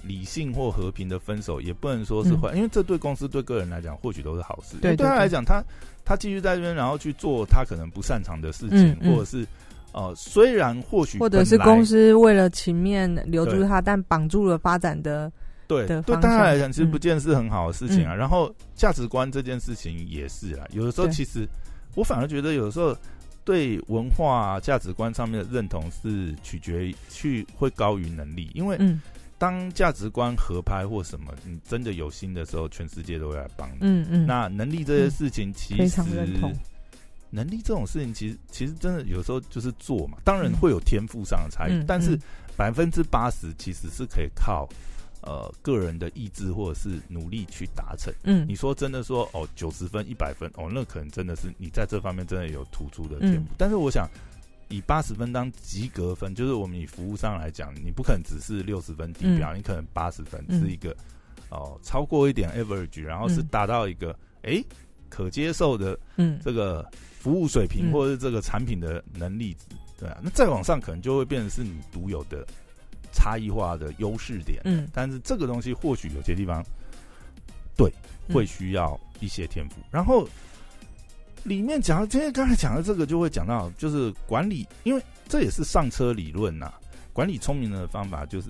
[0.03, 4.77] 理性或和平的分手也不能说是坏，因为这对公司对个人来讲或许都是好事。
[4.77, 5.61] 对他来讲，他
[6.05, 9.45] 他继续在这边，然后去做他可能不擅长的事情，或者是
[9.91, 15.31] 呃，虽然或许或者是公司为了情面留住他，但绑住了发展的。
[15.79, 18.13] 对，对大家来讲，其实不见是很好的事情啊。
[18.13, 20.65] 然后价值观这件事情也是啊。
[20.71, 21.47] 有的时候，其实
[21.95, 22.95] 我反而觉得，有的时候
[23.43, 28.49] 对文化价值观上面的认同是取决于去会高于能力。
[28.53, 28.77] 因为
[29.37, 33.77] 当价值观合拍或什么，你真的有心的时候，全世界都会来帮你。
[33.81, 34.25] 嗯嗯。
[34.25, 36.01] 那能力这些事情，其实
[37.29, 40.19] 能力这种事情，其实其实真的有时候就是做嘛。
[40.23, 42.17] 当然会有天赋上的差异，但是
[42.55, 44.69] 百分之八十其实是可以靠。
[45.25, 48.13] 呃，个人的意志或者是努力去达成。
[48.23, 53.47] 嗯，你说真的说哦，九十分、一百分哦，那可能真的是你在这方面真的有突出的天赋。
[53.57, 54.05] 但是我想，
[54.67, 60.93] 以八十分当及格分，就是我们以服务上来讲，你不可能只是六十分低标，你可能八十分是一个
[61.49, 64.61] 哦，超过一点 average，然后是达到一个哎
[65.07, 66.85] 可接受的嗯这个
[67.17, 72.45] 服务水平或者是这个产品的能力值，对啊，那再往上可能就会变成是你独有的。
[73.13, 76.61] 差异化的优势点，嗯，但是这个东西或许有些地方，
[77.77, 77.89] 对，
[78.33, 79.75] 会需要一些天赋。
[79.91, 80.27] 然后
[81.43, 86.73] 里面讲，今天刚才讲的这个，就会讲到就是管理，因为这也是上车理论呐。
[87.13, 88.49] 管理聪明的方法就是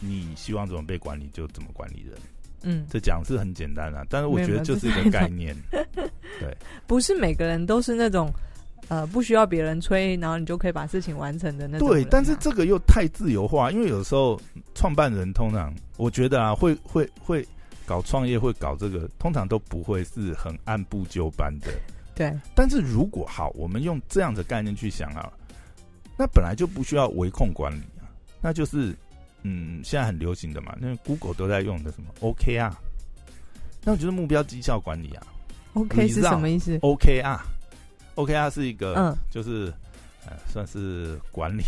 [0.00, 2.18] 你希望怎么被管理就怎么管理人，
[2.62, 6.56] 嗯，这讲是很简单啊，但是我觉得就是一个概念，对，
[6.88, 8.32] 不是每个人都是那种。
[8.88, 11.88] 呃，不需要别人催，然后你就可以把事情完成的那种。
[11.88, 14.38] 对，但是这个又太自由化，因为有时候
[14.74, 17.46] 创办人通常，我觉得啊，会会会
[17.86, 21.68] 搞创业，会搞这个，通常都不会是很按部就班的。
[22.14, 22.32] 对。
[22.54, 25.32] 但是如果好，我们用这样的概念去想啊，
[26.18, 28.04] 那本来就不需要维控管理啊，
[28.42, 28.94] 那就是
[29.42, 32.78] 嗯，现在很流行的嘛，那 Google 都在用的什么 OK 啊
[33.84, 35.26] 那我觉得目标绩效管理啊
[35.74, 36.78] ，OK 是什么意思
[38.16, 38.50] ？OKR。
[38.52, 39.72] 是一个，嗯，就是
[40.26, 41.62] 呃，算是管理。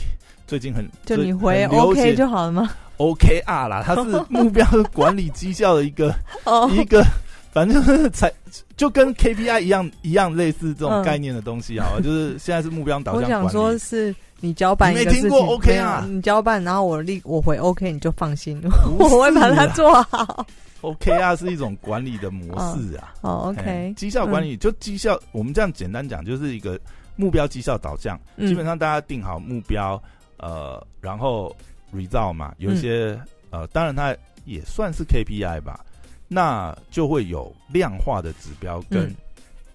[0.47, 7.03] 最近很就你回 OK 就好了吗？OKR 啦，它是 目标管理绩效的一个哦，一个，
[7.51, 8.31] 反正就是才
[8.77, 13.51] 就跟 KPI 一样一样类似这种嗯概念的东西啊，就是现在是目标导向我想。
[13.51, 18.61] 说是你交办一个事情，你没听过 OK 啊你交办，然后我立我回 OK，你就放心，
[18.99, 20.47] 我会把它啊做好。
[20.93, 23.15] OKR 是一种管理的模式啊。
[23.23, 26.79] 哦嘿，OK，绩效管理就绩效，我们这样简单讲，就是一个
[27.17, 28.21] 目标绩效导向。
[28.37, 30.03] 嗯基本上大家定好目标，
[30.39, 31.55] 呃，然后
[31.93, 33.19] result 嘛，有一些、
[33.51, 35.85] 嗯呃，当然它也算是 KPI 吧，
[36.29, 39.17] 那就会有量化的指标跟嗯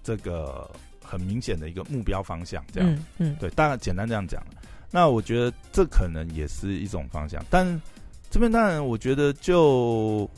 [0.02, 0.70] 这个
[1.02, 2.90] 很明显的一个目标方向，这样。
[2.92, 4.42] 嗯嗯对，大概简单这样讲。
[4.92, 7.80] 那我觉得这可能也是一种方向，但
[8.30, 10.28] 这边当然我觉得就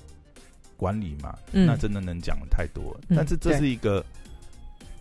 [0.83, 3.01] 管理嘛，嗯那真的能讲的太多了。
[3.09, 4.05] 嗯但是这是一个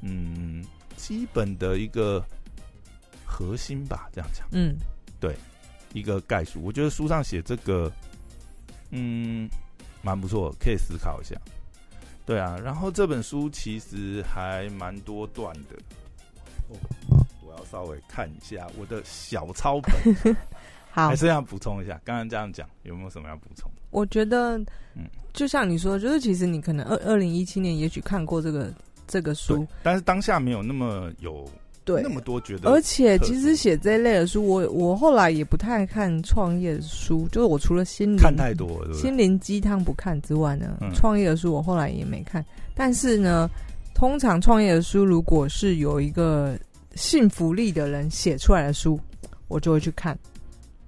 [0.02, 0.64] 嗯
[0.96, 2.24] 基本的一个
[3.26, 4.76] 核心吧，这样讲嗯
[5.20, 5.36] 对
[5.94, 6.62] 一个概述。
[6.64, 7.92] 我觉得书上写这个
[8.92, 9.50] 嗯
[10.04, 11.36] 蛮不错，可以思考一下。
[12.28, 15.76] 对啊，然后这本书其实还蛮多段的。
[16.70, 16.78] 哦，
[17.44, 20.38] 我要稍微看一下我的小抄本，
[20.92, 22.00] 好还，是要补充一下。
[22.04, 23.72] 刚刚这样讲，有没有什么要补充？
[23.90, 24.58] 我觉得
[24.96, 28.74] 嗯，就像你说，就是其实你可能二二零一七年也许看过这个
[29.08, 31.50] 这个书，，但是当下没有那么有
[31.84, 39.02] 对那，么多觉得，而且其实写这一类的书，我我后来也不太看创业的书，就是我除了心灵看太多了，对对？
[39.02, 42.46] 心灵鸡汤不看之外呢，嗯创业的书我后来也没看。
[42.76, 43.50] 但是呢，
[43.94, 46.58] 通常创业的书如果是有一个
[46.96, 49.00] 幸福力的人写出来的书，
[49.48, 50.18] 我就会去看。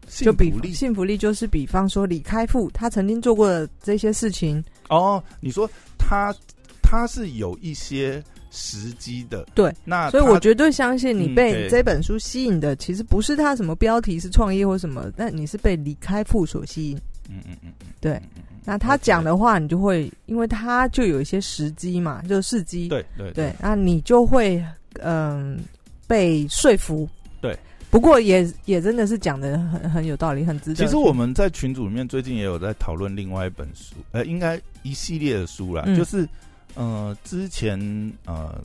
[0.07, 1.17] 就比幸福力。
[1.17, 6.33] 就是比方说李开复他曾经做过的这些事情，哦，你说他
[6.81, 16.97] 他是有一些时机的，对，那所以我绝对相信你嗯被这本书吸引的，其实不是他什么标题是创业或什么，那你是被李开复所吸引。
[17.29, 18.21] 嗯嗯嗯嗯，对。
[18.65, 23.31] 那他讲的话，你就会因为他就有一些时机嘛，就是时机，对对。
[23.31, 24.63] 对，那你就会
[25.01, 25.59] 嗯、
[26.07, 27.09] 被说服。
[27.41, 27.57] 对，
[27.93, 30.83] 不过也也真的是讲的很很有道理，很值得。
[30.83, 36.27] 其实我们在群组里面最近也有在讨论另外一本书，呃，应该一系列的书啦，嗯就是
[36.73, 37.79] 呃之前
[38.25, 38.59] 呃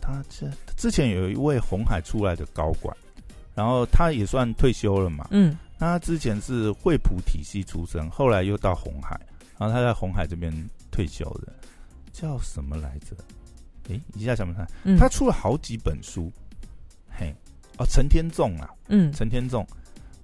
[0.00, 2.96] 他这之前有一位红海出来的高管，
[3.54, 9.10] 然后他也算退休了嘛，嗯那他之前是惠普体系出身，后来又到红海，
[9.56, 10.52] 然后他在红海这边
[10.90, 11.52] 退休的，
[12.12, 13.14] 叫什么来着？
[13.88, 16.41] 诶，一下想不起来，嗯，他出了好几本书，嘿，
[17.82, 19.12] 哦，陈天纵啊，嗯。
[19.12, 19.66] 陈天纵，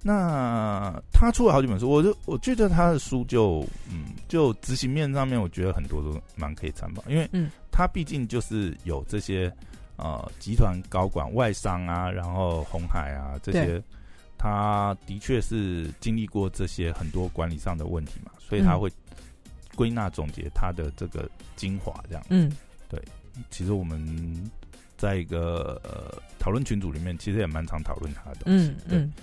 [0.01, 7.51] 那他出了好几本书，我就我觉得他的书就嗯，就执行面上面，我觉得很多都蛮可以参考，因为嗯。
[7.71, 9.49] 他毕竟就是有这些
[9.95, 13.81] 呃集团高管、外商啊，然后红海啊这些，
[14.37, 18.91] 他的确是经历过这些很多管理上的问题嘛，所以他嗯会
[19.75, 22.25] 归纳总结他的这个精华，这样。
[22.29, 22.51] 嗯。
[22.89, 23.01] 对
[23.49, 24.51] 其实我们
[24.99, 28.67] 在一个呃讨论群组里面，其实也蛮常讨论他的东西。
[28.87, 29.13] 对嗯嗯，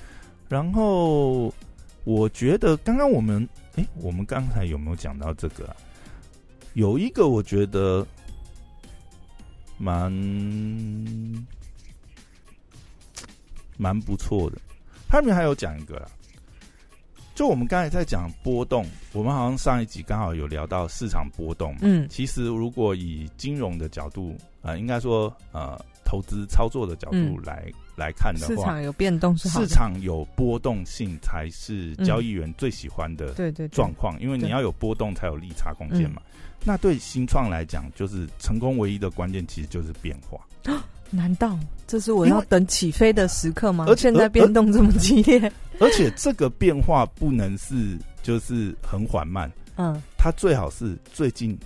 [0.49, 1.55] 然后
[2.03, 5.77] 我觉得刚刚我们，哎、我们刚才有没有讲到这个、啊？
[6.73, 8.07] 有一个我觉得
[9.79, 10.11] 蛮
[13.77, 14.59] 蛮不错的，
[15.09, 16.09] 他里面还有讲一个啦。
[17.35, 21.81] 就我们刚才在讲波动，我们好像上一集刚好有聊到市场波动嘛。
[21.83, 24.35] 嗯其实如果以金融的角度，
[24.67, 36.21] 呃，应该说呃投资操作的角度嗯来、来看的话，市场有变动是好的市场有波动性才是嗯交易员最喜欢的对对对状况，因为你要有波动才有利差空间嘛。
[36.65, 40.41] 那对新创来讲，就是成功唯一的关键其实就是变化。
[41.11, 43.85] 难道这是我要等起飞的时刻吗？
[43.87, 51.57] 而且现在变动这么激烈， 而且这个变化不能是就是很缓慢，嗯它最好是最近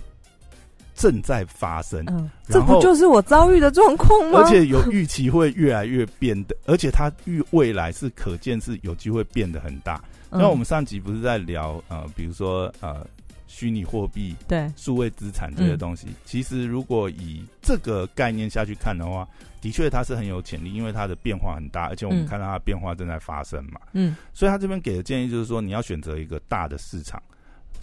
[1.01, 4.39] 正在发生，嗯，这不就是我遭遇的状况吗？
[4.39, 9.99] 而且有预期会越来越变得，而且它预未来是可见是有机会变得很大。
[10.29, 13.03] 嗯，那我们上集不是在聊呃，比如说呃，
[13.47, 14.71] 虚拟货币、对。
[14.77, 19.27] 数位资产这些东西，其实如果以这个概念下去看的话，
[19.59, 22.27] 的确它是很有潜力，因为它的变化很大，而且我们嗯。
[22.27, 23.81] 看到它的变化正在发生嘛。
[23.93, 24.15] 嗯。
[24.35, 27.21] 所以他这边给的建议就是说，你要选择一个大的市场，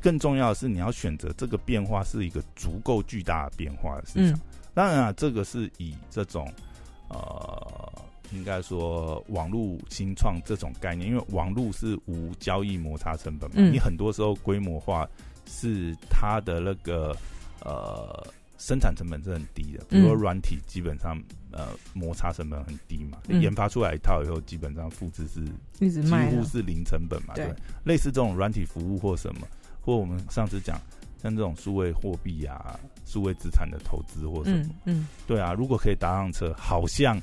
[0.00, 4.38] 更重要的是你要选择这个变化是一个足够巨大的变化的市场。
[4.38, 4.40] 嗯。
[4.74, 6.48] 当然啊，这个是以这种
[7.08, 7.92] 呃，
[8.30, 13.72] 应该说网络新创这种概念，因为网络是无交易摩擦成本嘛，嗯。
[13.72, 15.08] 你很多时候规模化
[15.46, 17.16] 是它的那个
[17.64, 18.24] 呃
[18.56, 23.40] 生产成本是很低的，比如说嗯软体基本上呃摩擦成本很低嘛，嗯。
[23.40, 25.42] 研发出来一套以后，基本上复制是
[25.90, 27.46] 几，乎是零成本嘛，对？
[27.46, 29.46] 对，类似这种软体服务或什么，
[29.88, 30.78] 或我们上次讲
[31.22, 37.18] 像这种数位货币啊、数位资产的投资或什么，嗯嗯，对啊，如果可以搭上车，好像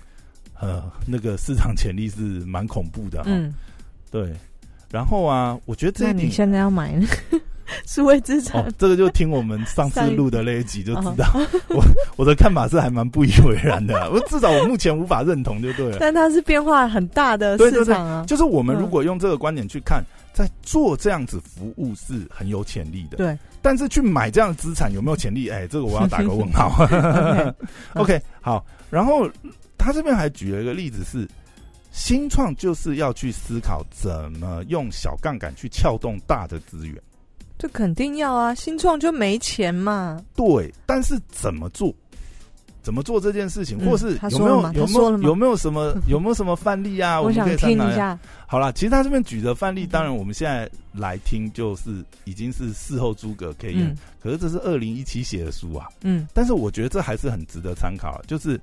[0.59, 3.53] 呃那个市场潜力是蛮恐怖的哈，嗯，
[4.09, 4.33] 对。
[4.91, 7.39] 然后啊，我觉得这你现在要买那个
[7.85, 8.63] 数位资产。
[8.63, 11.27] 哦，，这个就听我们上次录的那一集就知道，
[11.69, 11.83] 我
[12.17, 15.97] 我的看法是还蛮不以为然的啊， 我至少我目前无法认同就对了。
[15.99, 18.79] 但它是变化很大的市场啊，就是我们嗯。
[18.79, 20.03] 如果用这个观点去看，
[20.35, 25.49] 在做这样子服务是很有潜力的，对但是去买这样的资产有没有潜力？
[25.49, 26.75] 哎，这个我要打个问号。
[27.95, 29.27] OK，OK， 好，然后
[29.77, 31.27] 他这边还举了一个例子是。
[31.97, 37.01] 新创就是要去思考怎么用小杠杆去撬动大的资源，
[37.57, 41.95] 这肯定要啊，新创就没钱嘛，对，但是怎么做？
[42.85, 47.19] 怎么做这件事情，嗯或是有没有有没有有没有什么 有没有什么范例啊？
[47.19, 47.95] 我想听一。
[47.95, 58.21] 下，好啦，其实他这边举的范例，嗯当然我们现在来听就是已经是事后诸葛可以用，嗯可是这是二零一七写的书啊，嗯但是我觉得这还是很值得参考。
[58.27, 58.61] 就是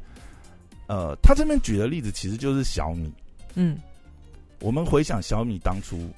[0.86, 3.12] 呃，他这边举的例子其实就是小米。
[3.54, 3.76] 嗯
[4.60, 6.08] 我们回想小米当初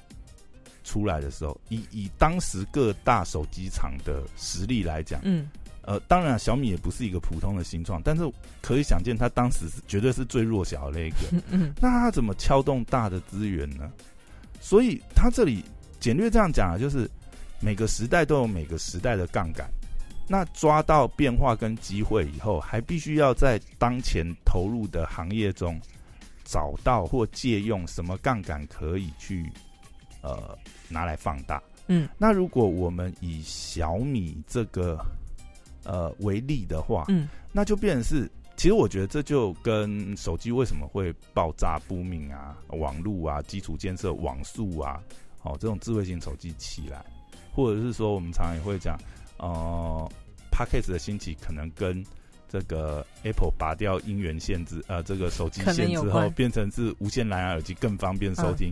[0.83, 5.19] 出来的时候，以以当时各大手机厂的实力来讲。
[5.23, 5.49] 嗯
[5.85, 8.23] 呃，当然小米也不是一个普通的新创，但是
[8.61, 11.17] 可以想见，它当时是绝对是最弱小的那一个。
[11.31, 13.91] 嗯嗯那它怎么撬动大的资源呢？
[14.59, 15.63] 所以它这里
[15.99, 17.09] 简略这样讲啊，就是
[17.59, 19.69] 每个时代都有每个时代的杠杆。
[20.27, 25.79] 那抓到变化跟机会以后，还必须要在当前投入的行业中
[26.43, 29.47] 找到或借用什么杠杆可以去
[30.21, 30.57] 呃
[30.89, 31.61] 拿来放大。
[31.87, 34.99] 嗯那如果我们以小米这个
[35.85, 37.29] 呃为例的话，嗯。
[37.51, 45.01] 那就变成是，其实我觉得这就跟手机为什么会爆炸不明啊、网络啊、基础建设、网速啊，
[45.43, 47.05] 哦，这种智慧型手机起来，
[47.53, 48.99] 或者是说我们常常也会讲，
[49.37, 50.11] 呃
[50.51, 52.03] p a c k a g e 的兴起可能跟
[52.49, 58.69] 这个 Apple 拔掉音源限制，呃，这个手机线之后变成是无线蓝牙耳机更方便收听，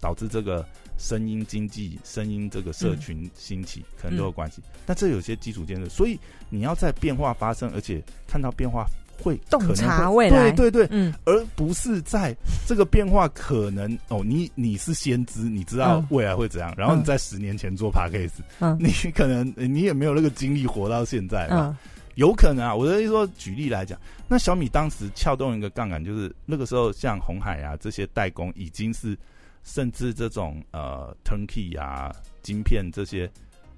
[0.00, 0.64] 导致这个
[1.00, 4.60] 声音经济、声音这个社群兴起，可能都有关系。
[4.84, 8.86] 但这有些基础建设，所以你要在变化发生，而且看到变化
[9.22, 10.50] 会洞察未来。
[10.52, 11.12] 对对对，嗯。
[11.24, 12.36] 而不是在
[12.66, 16.06] 这个变化可能哦，你你是先知，你知道嗯。
[16.10, 17.04] 未来会怎样，然后你嗯。
[17.04, 18.76] 在十年前做 p a c k a g e 嗯。
[18.78, 21.56] 你可能你也没有那个精力活到现在吧？
[21.56, 21.76] 嗯。
[22.16, 29.16] 有可能啊，我的意思说，举例来讲，那小米当时撬动一个杠杆，就是那个时候像红海啊这些代工已经是，
[29.62, 32.10] 甚至这种呃 turnkey 啊
[32.42, 33.30] 晶片这些，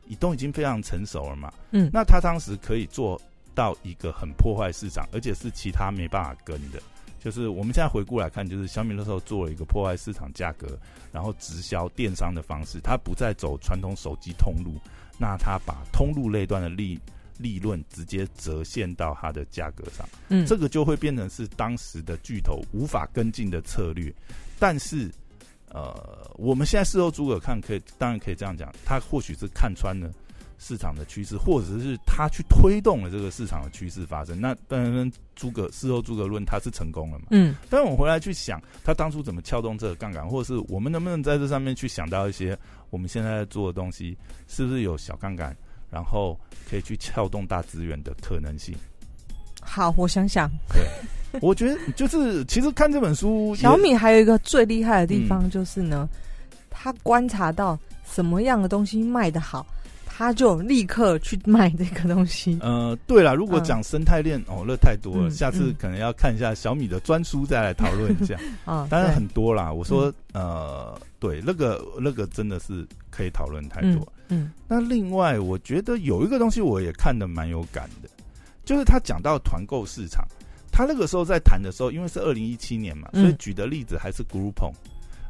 [0.07, 1.53] 已都已经非常成熟了嘛。
[1.71, 3.21] 嗯那他当时可以做
[3.55, 6.81] 到一个很破坏市场，而且是其他没办法跟的。
[7.18, 10.77] 就是我们现在回顾来看，就是小米那时候做了一个破坏市场价格，
[11.12, 14.75] 然后直销电商的方式，它不再走传统手机通路，
[15.18, 16.99] 那它把通路那段的利
[17.38, 24.12] 利润直接折现到它的价格上，嗯，这个就会变成是当时的巨头无法跟进的策略。
[24.59, 25.09] 但是，
[25.74, 30.12] 呃，我们现在事后诸葛看，可以当然可以这样讲，他或许是看穿了
[30.58, 34.40] 市场的趋势，或者是他去推动了这个市场的趋势发生。
[34.40, 37.24] 那当然，诸葛事后诸葛论他是成功了嘛？
[37.30, 42.56] 嗯但是我们回来去想，他当初怎么撬动这个杠杆，或者是我们能不能在这上面去想到一些
[42.90, 45.56] 我们现在在做的东西，是不是有小杠杆，
[45.90, 48.76] 然后可以去撬动大资源的可能性？
[49.74, 50.82] 好，我想想，对。
[51.40, 55.28] 我觉得就是，其实看这本书， 小米还有一个最厉害的地嗯。
[55.28, 56.06] 方就是呢，
[56.68, 59.66] 他观察到什么样的东西卖得好，
[60.04, 62.58] 他就立刻去卖这个东西。
[62.61, 68.37] 呃，对了，如果嗯讲生态链，哦，那太多了，嗯下次嗯可能要看一下小米的专书，再来讨论一下。
[68.66, 74.06] 啊， 当然很多啦，我说，呃，对，那个那个真的是可以讨论太多。
[74.28, 78.08] 嗯那另外，我觉得有一个东西我也看的蛮有感的，
[78.64, 80.27] 就是他讲到团购市场，
[80.70, 83.22] 他那个时候在谈的时候，因为是二零一七年嘛，嗯。
[83.22, 84.72] 所以举的例子还是 Groupon。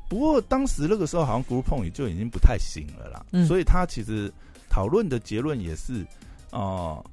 [0.09, 3.47] 不过当时那个时候好像 Groupon 也就已经不太行了啦，嗯。
[3.47, 4.33] 所以他其实
[4.69, 6.07] 讨论的结论也是，
[6.51, 7.05] 呃，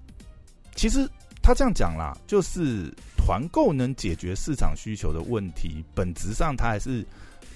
[0.76, 1.10] 其实
[1.42, 7.06] 他这样讲啦，就是团购能解决市场需求的问题，本质上它还是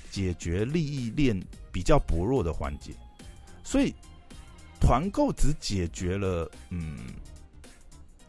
[0.09, 1.37] 解决利益链
[1.71, 2.93] 比较薄弱的环节，
[3.63, 3.93] 所以
[4.79, 6.97] 团购只解决了嗯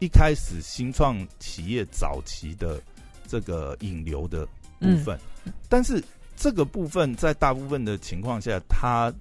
[0.05, 2.79] 一开始新创企业早期的
[3.27, 4.45] 这个引流的
[4.79, 5.19] 部分，
[5.67, 6.03] 但是
[6.35, 9.11] 这个部分在大部分的情况下，它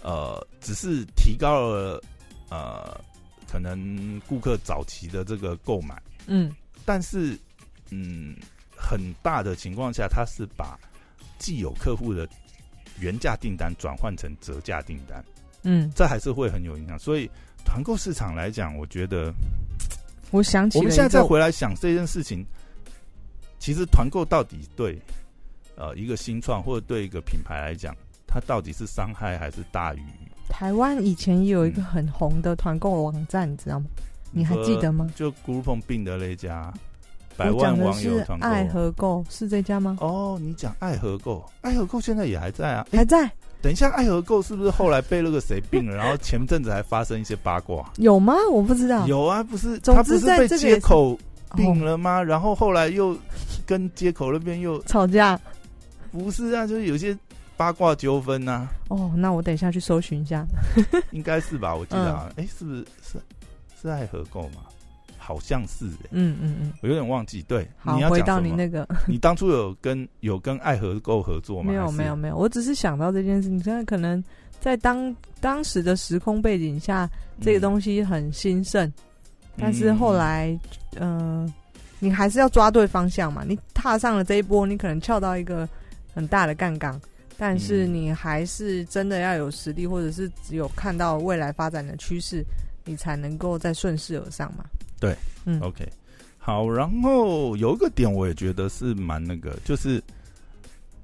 [0.00, 2.00] 呃只是提高了
[2.50, 3.00] 呃
[3.50, 6.54] 可能顾客早期的这个购买，嗯。
[6.84, 7.36] 但是
[7.90, 8.36] 嗯，
[8.76, 10.78] 很大的情况下，它是把
[11.36, 12.28] 既有客户的
[13.00, 15.24] 原价订单转换成折价订单，
[15.62, 16.96] 嗯，这还是会很有影响。
[16.96, 17.28] 所以
[17.64, 19.32] 团购市场来讲，我觉得
[20.32, 22.44] 我想起我们现在再回来想这件事情，
[23.60, 24.98] 其实团购到底对
[25.76, 27.94] 呃一个新创或者对一个品牌来讲，
[28.26, 30.02] 它到底是伤害还是大于？
[30.48, 33.86] 台湾以前也有一个很红的团购网站，你知道吗？
[34.32, 35.10] 你还记得吗？
[35.14, 36.72] 就 Groupon 并的那家
[37.36, 38.46] 百万网友是团购。
[38.46, 39.96] 爱和购，是这家吗？
[40.00, 42.86] 哦，你讲爱和购，爱和购现在也还在啊。
[42.92, 43.30] 诶还在
[43.62, 45.96] 等一下，爱和购是不是后来被那个谁并了？
[45.96, 47.90] 然后前阵子还发生一些八卦。
[47.98, 48.34] 有吗？
[48.50, 49.06] 我不知道。
[49.06, 51.16] 有啊，不是他不是被接口
[51.54, 52.20] 并哦了吗？
[52.22, 53.16] 然后后来又
[53.64, 55.38] 跟接口那边又吵架
[56.10, 57.16] 不是啊，就是有些
[57.56, 60.44] 八卦纠纷呐，哦，那我等一下去搜寻一下。
[61.12, 61.72] 应该是吧？
[61.74, 63.18] 我记得嗯啊，哎、是不是是
[63.80, 64.62] 是爱和购吗？
[65.32, 67.42] 好像是哎、嗯嗯嗯，我有点忘记。
[67.44, 68.20] 对，好你，要回？
[68.20, 71.72] 到你那个， 你当初有跟有跟爱和购合作吗？
[71.72, 74.22] 没有没有没有，我只是想到这件事情，现在可能
[74.60, 77.08] 在当当时的时空背景下，
[77.40, 78.92] 这个东西很兴盛，
[79.56, 80.54] 但是后来，
[81.00, 81.50] 嗯、
[81.98, 83.42] 你还是要抓对方向嘛。
[83.48, 85.66] 你踏上了这一波，你可能翘到一个
[86.14, 87.00] 很大的杠杆，
[87.38, 92.44] 但是嗯你还是真的要有实力，或者是只有看到未来发展的趋势，
[92.84, 94.64] 你才能够再顺势而上嘛。
[95.02, 95.84] 对，嗯 OK，
[96.38, 100.00] 好，然后有一个点我也觉得是蛮那个，就是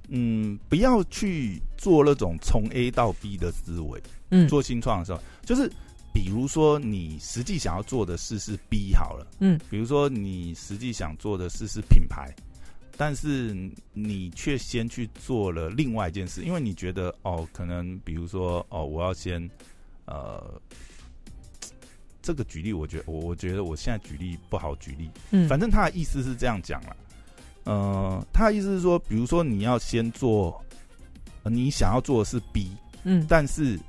[0.07, 4.01] 嗯，不要去做那种从 A 到 B 的思维。
[4.31, 5.69] 嗯做新创的时候，就是
[6.15, 12.33] 比如说你实际想要做的事是 B 好了，嗯，比如说你实际想做的事是品牌，
[12.97, 13.57] 但是
[13.95, 19.51] 你却先去做了另外一件事，因为你觉得哦，可能比如说哦，我要先
[20.05, 20.61] 呃。
[22.29, 26.95] 这个举例，我觉得我我觉得我现在举例不好举例，嗯，反正他的意思是这样讲了，
[27.65, 30.63] 呃，他的意思是说，比如说你要先做，
[31.43, 32.71] 呃你想要做的是 B，
[33.05, 33.25] 嗯。
[33.27, 33.81] 但是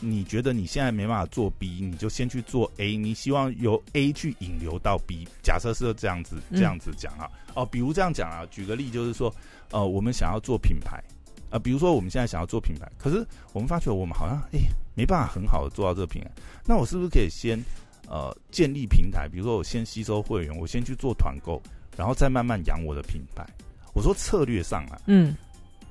[0.00, 5.24] 你觉得你现在没办法做 B，你就先去做 A，你希望由 A 去引流到 B。
[5.40, 6.58] 假设是这样子嗯。
[6.58, 9.32] 这样子讲啊，哦，比如这样讲啊，举个例就是说，
[9.70, 11.00] 呃，我们想要做品牌，
[11.48, 14.58] 啊、比如说我们现在想要做品牌，可是我们发觉我们好像哎、
[14.96, 16.30] 没办法很好的做到这个品牌，
[16.66, 17.62] 那我是不是可以先
[18.08, 19.28] 呃建立平台？
[19.28, 21.62] 比如说我先吸收会员，我先去做团购，
[21.96, 23.46] 然后再慢慢养我的品牌。
[23.92, 25.36] 我说策略上啊，嗯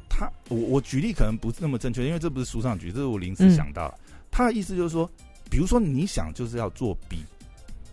[0.10, 3.98] 他我我举例可能不是那么正确，因为这不是书上举，这是我临时想到的。
[4.30, 5.10] 他的意思就是说，
[5.50, 7.24] 比如说你想就是要做 B，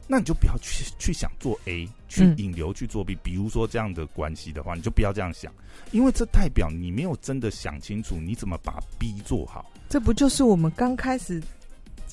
[0.06, 3.14] 那你就不要去去想做 A，去嗯引流去做 B。
[3.22, 5.52] 比如说这样的关系的话，你就不要这样想，
[5.92, 9.70] 因为这代表你没有真的想清楚你怎么把 B 做好。
[9.88, 11.42] 这不就是我们刚开始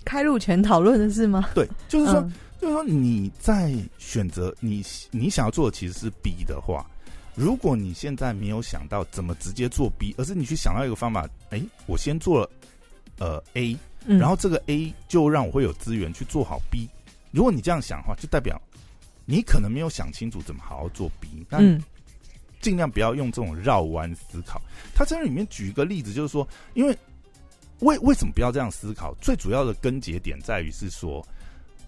[0.06, 1.50] 开路权讨论的是吗？
[1.54, 6.86] 对，就是说，嗯就是说你在选择你你想要做的其实是 B 的话，
[7.36, 12.50] 如果你现在没有想到怎么直接做 B，而是你去想到一个方法，哎，我先做了
[13.20, 16.90] 呃 A，嗯然后这个 A 就让我会有资源去做好 B。
[17.30, 18.60] 如果你这样想的话，就代表
[19.26, 21.46] 你可能没有想清楚怎么好好做 B。
[21.50, 21.84] 那嗯
[22.60, 24.60] 尽量不要用这种绕弯思考。
[24.96, 26.98] 他这里面举一个例子，就是说，因为
[27.80, 29.14] 为为什么不要这样思考？
[29.22, 31.26] 最主要的根结点在于是说，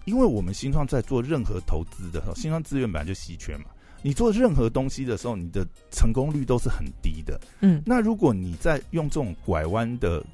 [0.04, 3.64] 因为我们新创在做任何投资的时候，新创资源本来就稀缺嘛。
[4.02, 7.38] 你做任何东西的时候，你的成功率都是很低的。
[7.60, 10.24] 嗯那如果你在用这种拐弯的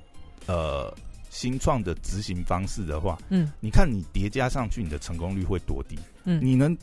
[0.47, 0.95] 呃
[1.31, 5.99] 新创的执行方式的话，嗯你看你叠加上去，你的成功率会多低？
[6.25, 6.77] 嗯你能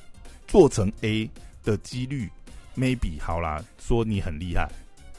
[0.45, 1.29] 做成 A
[1.63, 2.29] 的几率
[2.75, 4.69] ，maybe 好啦，说你很厉害，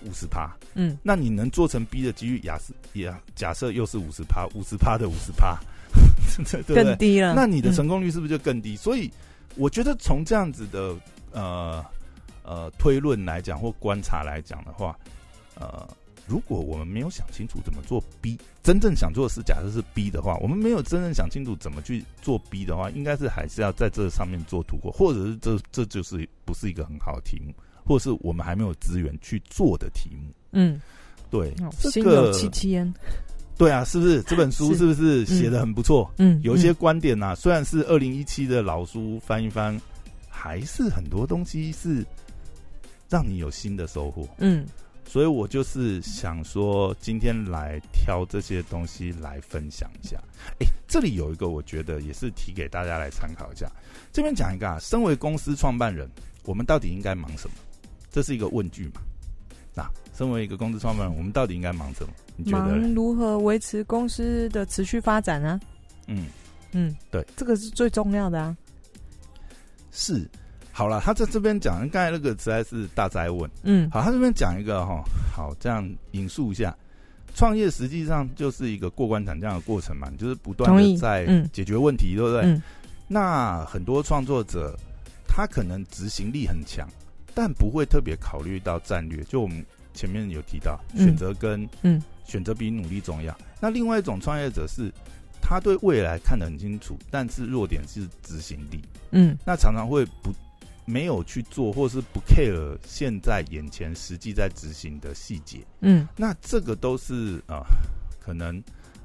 [0.04, 0.54] 五十趴。
[0.74, 5.58] 嗯那你能做成 B 的几率，假设也假设又是五十趴，五十趴的五十趴，
[6.52, 6.84] 对不对？
[6.84, 7.34] 更低了。
[7.34, 8.76] 那你的嗯成功率是不是就更低？
[8.76, 9.10] 所以
[9.56, 10.94] 我觉得从这样子的
[11.32, 11.84] 呃
[12.42, 14.96] 呃推论来讲或观察来讲的话，
[15.54, 15.88] 呃，
[16.26, 27.54] 如果我们没有想清楚怎么做 B，真正想做的是假设是 B 的话，我们没有真正想清楚怎么去做 B 的话，应该是还是要在这上面做突破，或者是这这就是不是一个很好的题目，
[27.84, 30.32] 或是我们还没有资源去做的题目。
[30.52, 30.80] 嗯，
[31.30, 32.92] 对，哦这心有个戚戚焉。
[33.56, 36.10] 对啊，是不是 这本书是是不是写的很不错？
[36.18, 39.80] 嗯，有一些观点呐、虽然是二零一七的老书翻一翻，
[40.28, 42.04] 还是很多东西是
[43.08, 44.28] 让你有新的收获。
[44.38, 44.66] 嗯
[45.06, 50.16] 所以我就是想说，今天来挑这些东西来分享一下。
[50.60, 53.70] 诶，这里有一个我觉得也是提给大家来参考一下。
[54.12, 56.08] 这边讲一个啊，身为公司创办人，
[56.44, 57.54] 我们到底应该忙什么？
[58.14, 59.00] 这是一个问句嘛？
[59.74, 59.84] 那
[60.16, 62.12] 身为一个公司创办人，我们到底应该忙什么？
[62.36, 62.76] 你觉得？
[62.76, 65.60] 忙如何维持公司的持续发展啊？
[66.06, 66.26] 嗯，
[66.70, 68.56] 嗯，对，这个是最重要的啊。
[69.90, 70.30] 是，
[70.70, 73.50] 好了，他在这边讲，刚才那个实在是大灾问。
[73.64, 75.02] 嗯，好，他这边讲一个哈，
[75.34, 76.72] 好，这样引述一下，
[77.34, 82.42] 创业实际上就是一个过关斩将的过程嘛，你就是不断的在嗯解决问题，对不对？
[82.42, 82.62] 嗯
[83.06, 84.74] 那很多创作者
[85.28, 86.88] 他可能执行力很强，
[87.34, 89.22] 但不会特别考虑到战略。
[89.24, 93.36] 就我们前面有提到，嗯选择跟嗯选择比努力重要。
[93.60, 94.90] 那另外一种创业者是，
[95.40, 98.80] 他对未来看得很清楚，但是弱点是执行力。
[99.10, 100.32] 嗯那常常会不
[100.84, 105.58] 没有去做，或是不 care 现在眼前实际在执行的细节。
[105.80, 107.66] 嗯那这个都是啊、呃
[108.24, 108.62] 可能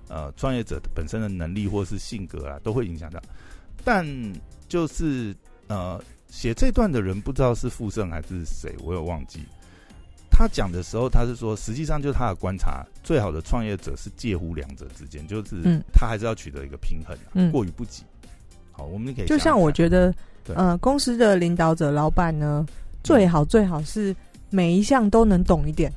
[0.08, 3.22] 呃创业者本身的能力或是性格啊，都会影响到。
[3.84, 4.06] 但
[4.70, 5.36] 就是
[5.68, 9.42] 呃写这段的人不知道是傅盛还是谁，我有忘记。
[10.32, 18.04] 他讲的时候，他是说，实际上就是他的观察，最好的创业者是介乎两者之间，就是嗯他还是要取得一个平衡、啊，嗯过于不及。
[18.72, 20.14] 好，我们可以就像我，觉得，
[20.56, 22.66] 呃，公司的领导者、老板呢，
[23.04, 24.16] 最好最好是
[24.50, 25.92] 每一项都能懂一点。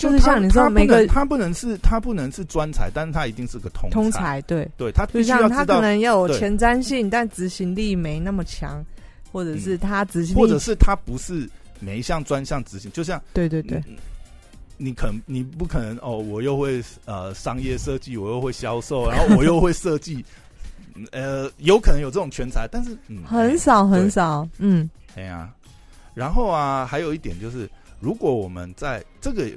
[0.00, 8.82] 就是像你说每个能他不能是他不能是专才，但是他一定是个通通才，对，对他就像他可，能要有前瞻性，但执行力没那么强，
[9.30, 11.46] 或者是他执行力，或者是他不是
[11.80, 13.98] 每一项专项执行，就像对对对，你
[14.78, 20.24] 你可能你不可能哦，我又会呃商业设计，我又会销售，然后我又会设计，
[20.94, 24.88] 嗯呃，有可能有这种全才，但是嗯，很少很少，嗯。
[25.16, 25.52] 哎呀、
[26.14, 27.68] 然后啊，还有一点就是，
[28.00, 29.50] 如果我们在这个，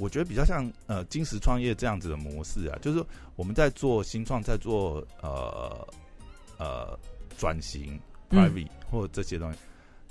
[0.00, 3.04] 我觉得比较像呃金石创业这样子的模式啊，就是
[3.36, 5.86] 我们在做新创，在做呃
[6.58, 6.98] 呃
[7.38, 9.58] 转型、嗯 private 或者这些东西，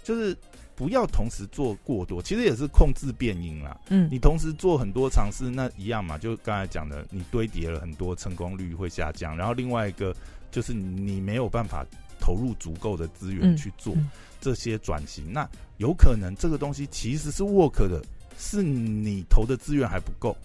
[0.04, 0.38] 就是
[0.76, 3.80] 不要同时做过多，其实也是控制变因啦。
[3.90, 9.36] 嗯你同时做很多尝试，那一样嘛，就刚才讲的，你堆叠了很多，成功率会下降。
[9.36, 10.16] 然后另外一个
[10.52, 11.86] 就是你没有办法
[12.20, 14.10] 投入足够的资源嗯去做嗯
[14.42, 18.02] 这些转型，那有可能这个东西其实是 work 的，
[18.40, 20.36] 是你投的资源还不够，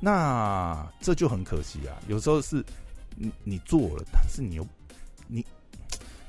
[0.00, 1.94] 那这就很可惜啊。
[2.08, 2.64] 有时候是
[3.14, 4.66] 你你做了，但是你又
[5.28, 5.44] 你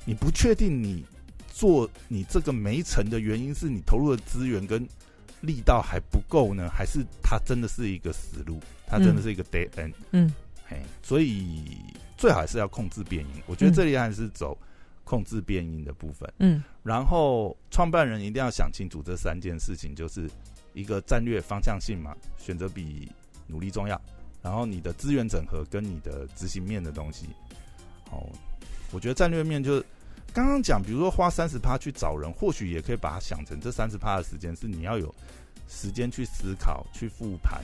[0.04, 1.02] 你不确定你
[1.50, 4.86] 做你这个没成的原因是你投入的资源跟
[5.40, 8.60] 力道还不够呢，还是它真的是一个死路？
[8.86, 9.94] 它真的是一个 dead end？
[10.10, 10.30] 嗯
[10.68, 11.78] 嘿，所以
[12.18, 13.42] 最好还是要控制变音。
[13.46, 14.56] 我觉得嗯这里还是走
[15.04, 16.30] 控制变音的部分。
[16.38, 20.28] 嗯然后创办人一定要想清楚这三件事情，就是
[20.72, 23.10] 一个战略方向性嘛，选择比
[23.46, 24.00] 努力重要。
[24.42, 27.26] 然后你的资源整合跟你的执行面的东西，
[28.10, 28.26] 哦，
[28.90, 29.86] 我觉得战略面就是
[30.34, 35.14] 刚刚讲，比如说花三十趴去找人，或许也可以把它想成这三十趴的时间是你要有
[35.68, 37.62] 时间去思考、去复盘、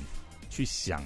[0.48, 1.02] 去想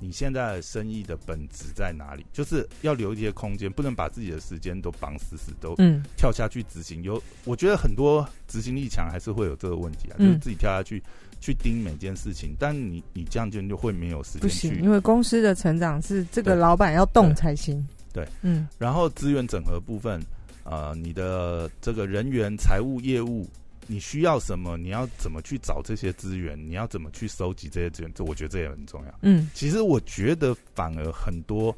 [0.00, 6.02] 你现在的生意的本质在哪里，就是要留一些空间，不能把自己的时间都绑死死都嗯。
[6.16, 7.02] 跳下去执行。
[7.02, 10.26] 有，我觉得很多执行力强还是会有这个问题啊，嗯。
[10.26, 11.02] 就是自己跳下去
[11.40, 17.86] 去盯每件事情，但你你这样就就会没有时不行，间去因为公司的成长是这个老板要动才行。
[18.12, 18.68] 对，嗯。
[18.78, 20.20] 然后资源整合部分，
[20.64, 23.46] 呃，你的这个人员、财务、业务，
[23.88, 24.76] 你需要什么？
[24.76, 26.56] 你要怎么去找这些资源？
[26.56, 28.12] 你要怎么去收集这些资源？
[28.14, 29.18] 这我觉得这也很重要。
[29.22, 31.76] 嗯其实我觉得反而很多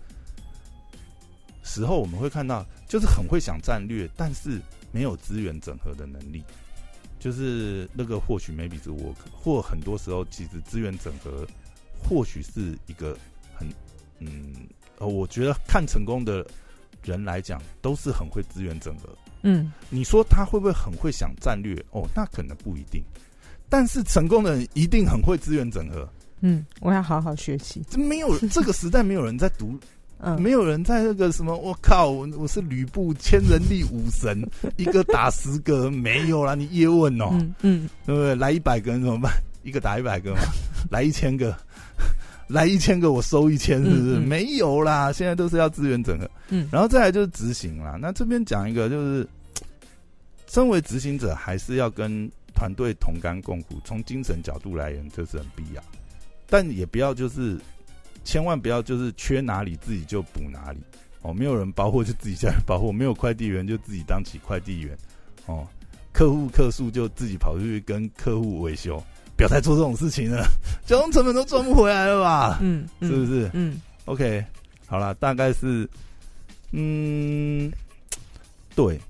[1.63, 4.61] 时候我们会看到，就是很会想战略，但是
[4.93, 6.43] 没有资源整合的能力。
[7.21, 11.47] 就是那个或许 maybe 是 work，或很多时候其实资源整合
[12.03, 13.17] 或许是一个
[13.55, 13.69] 很
[14.21, 14.67] 嗯，
[14.99, 16.45] 呃，我觉得看成功的
[17.05, 19.09] 人来讲，都是很会资源整合。
[19.43, 21.75] 嗯你说他会不会很会想战略？
[21.93, 23.03] 哦，那可能不一定。
[23.69, 26.09] 但是成功的人一定很会资源整合。
[26.41, 27.83] 嗯，我要好好学习。
[27.89, 29.79] 这没有 这个时代没有人在读，
[30.19, 34.43] 嗯，没有人在那个什么，我靠，我我是吕布千人力武神，
[34.77, 38.35] 一个打十个，没有啦，你叶问哦，嗯嗯对不对？
[38.35, 39.33] 来一百个人怎么办？
[39.63, 40.41] 一个打一百个嘛，
[40.91, 41.57] 来一千个，
[42.51, 44.17] 来一千个我收一千，是不是？
[44.17, 47.97] 嗯嗯没有啦，现在都是要资源整合，嗯，然后再来就是执行啦。
[48.01, 49.27] 那这边讲一个，就是
[50.49, 53.81] 身为执行者，还是要跟团队同甘共苦。
[53.85, 55.83] 从精神角度来言，这是很必要，
[56.49, 57.57] 但也不要就是
[58.25, 60.81] 千万不要就是缺哪里自己就补哪里
[61.23, 61.33] 哦。
[61.33, 64.99] 没有人包货就自己下来包货，没有快递员就自己当起快递员
[65.47, 65.67] 哦。
[66.13, 69.01] 客户客诉就自己跑出去跟客户维修，
[69.41, 70.47] 不要再做这种事情了，
[70.85, 72.59] 交通成本都赚不回来了吧？
[72.61, 73.51] 嗯，嗯是不是？
[73.55, 74.45] 嗯 OK，
[74.87, 75.89] 好了，大概是，
[76.73, 77.73] 嗯，
[78.75, 79.01] 对，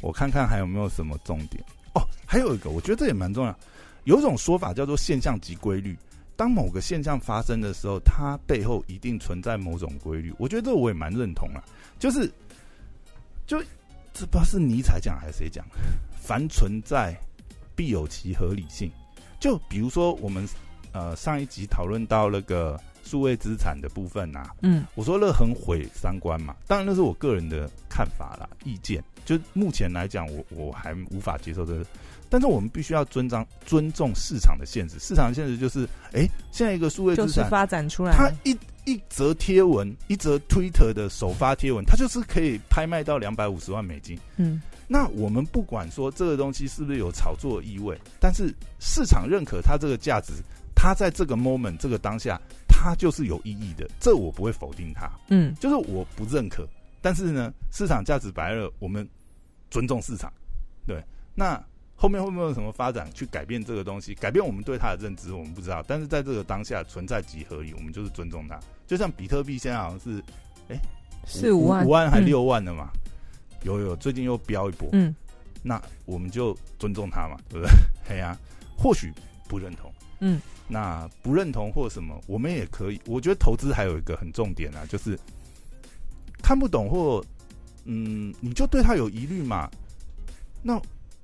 [0.00, 1.62] 我看看还有没有什么重点
[1.92, 2.02] 哦。
[2.26, 3.56] 还有一个，我觉得这也蛮重要。
[4.02, 5.96] 有一种说法叫做现象级规律，
[6.34, 10.34] 当某个现象发生的时候，它背后一定存在某种规律。
[10.36, 11.62] 我觉得这我也蛮认同啊，
[12.00, 12.26] 就是
[13.46, 13.62] 就
[14.12, 15.64] 这不知道是尼采讲还是谁讲，
[16.20, 17.16] 凡存在
[17.76, 18.90] 必有其合理性。
[19.40, 20.46] 就比如说我们
[20.92, 29.02] 呃上一集讨论到那个数位资产的部分啊，嗯我说那很毁三观嘛，当然那是我个人的看法啦，意见。
[29.24, 31.84] 就目前来讲，我我还无法接受这个，
[32.30, 35.00] 但是我们必须要尊重尊重市场的现实。
[35.00, 44.16] 市场的现实就是，哎、现在一个数位就是资产，发展出来它一一则贴文，一则 Twitter 的首发贴文，它就是可以拍卖到两百五十万美金。
[44.36, 50.32] 嗯那我们不管说这个东西是不是有炒作意味，但是市场认可它这个价值，
[50.74, 55.10] 它在这个 moment 这个当下，它就是有意义的，这我不会否定它。
[55.28, 56.68] 嗯就是我不认可，
[57.00, 59.08] 但是呢，市场价值摆了，我们
[59.70, 60.32] 尊重市场，
[60.86, 61.02] 对。
[61.34, 61.62] 那
[61.94, 65.82] 后面会不会有什么发展去改变这个东西，改变我们对它的认知，我们不知道。
[65.88, 68.60] 但是在这个当下存在即合理，我们就是尊重它。
[68.86, 70.22] 就像比特币现在好像是
[71.26, 72.90] 四五万五万还嗯六万的嘛，
[73.62, 75.14] 有有最近又飙一波，嗯
[75.62, 77.74] 那我们就尊重他嘛，对不对？
[78.08, 78.38] 哎呀、
[78.76, 79.12] 或许
[79.48, 83.00] 不认同，嗯，那不认同或什么，我们也可以。
[83.06, 85.18] 我觉得投资还有一个很重点啊，就是
[86.42, 87.24] 看不懂或
[87.84, 89.68] 嗯，你就对他有疑虑嘛，
[90.62, 90.80] 那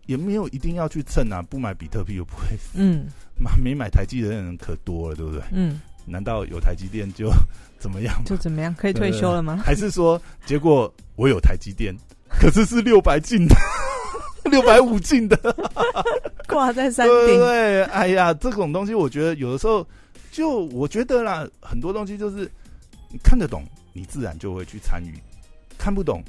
[0.07, 3.07] 也没有一定要去蹭啊，不买比特币又不会死，嗯
[3.39, 5.41] 买 没买台积的人可多了，对不对？
[5.53, 7.31] 嗯，难道有台积电就
[7.79, 8.21] 怎么样？
[8.25, 8.75] 就怎么样？
[8.75, 9.63] 可以退休了吗？
[9.65, 11.95] 还是说，结果我有台积电，
[12.41, 13.55] 可是是六百进的，
[14.51, 15.37] 六百五进的，
[16.49, 19.87] 挂在山顶，对，哎呀，这种东西我觉得有的时候，
[20.31, 22.51] 就我觉得啦，很多东西就是
[23.11, 25.15] 你看得懂，你自然就会去参与；
[25.79, 26.23] 看不懂，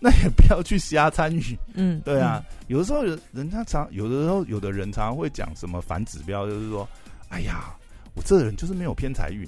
[0.00, 1.58] 那也不要去瞎参与。
[1.74, 6.88] 嗯，对啊，有的时候人人家常，有的时候有的人常常会讲什么反指标，就是说，
[7.28, 7.74] 哎呀，
[8.14, 9.46] 我这个人就是没有偏财运。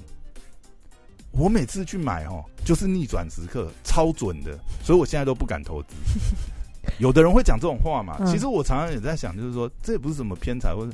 [1.39, 5.89] 我每次去买哦，就是逆转时刻，超准的，所以我现在都不敢投资。
[6.99, 8.17] 有的人会讲这种话嘛？
[8.21, 10.93] 嗯其实我常常也在想，就是说，这也不是什么偏财，或者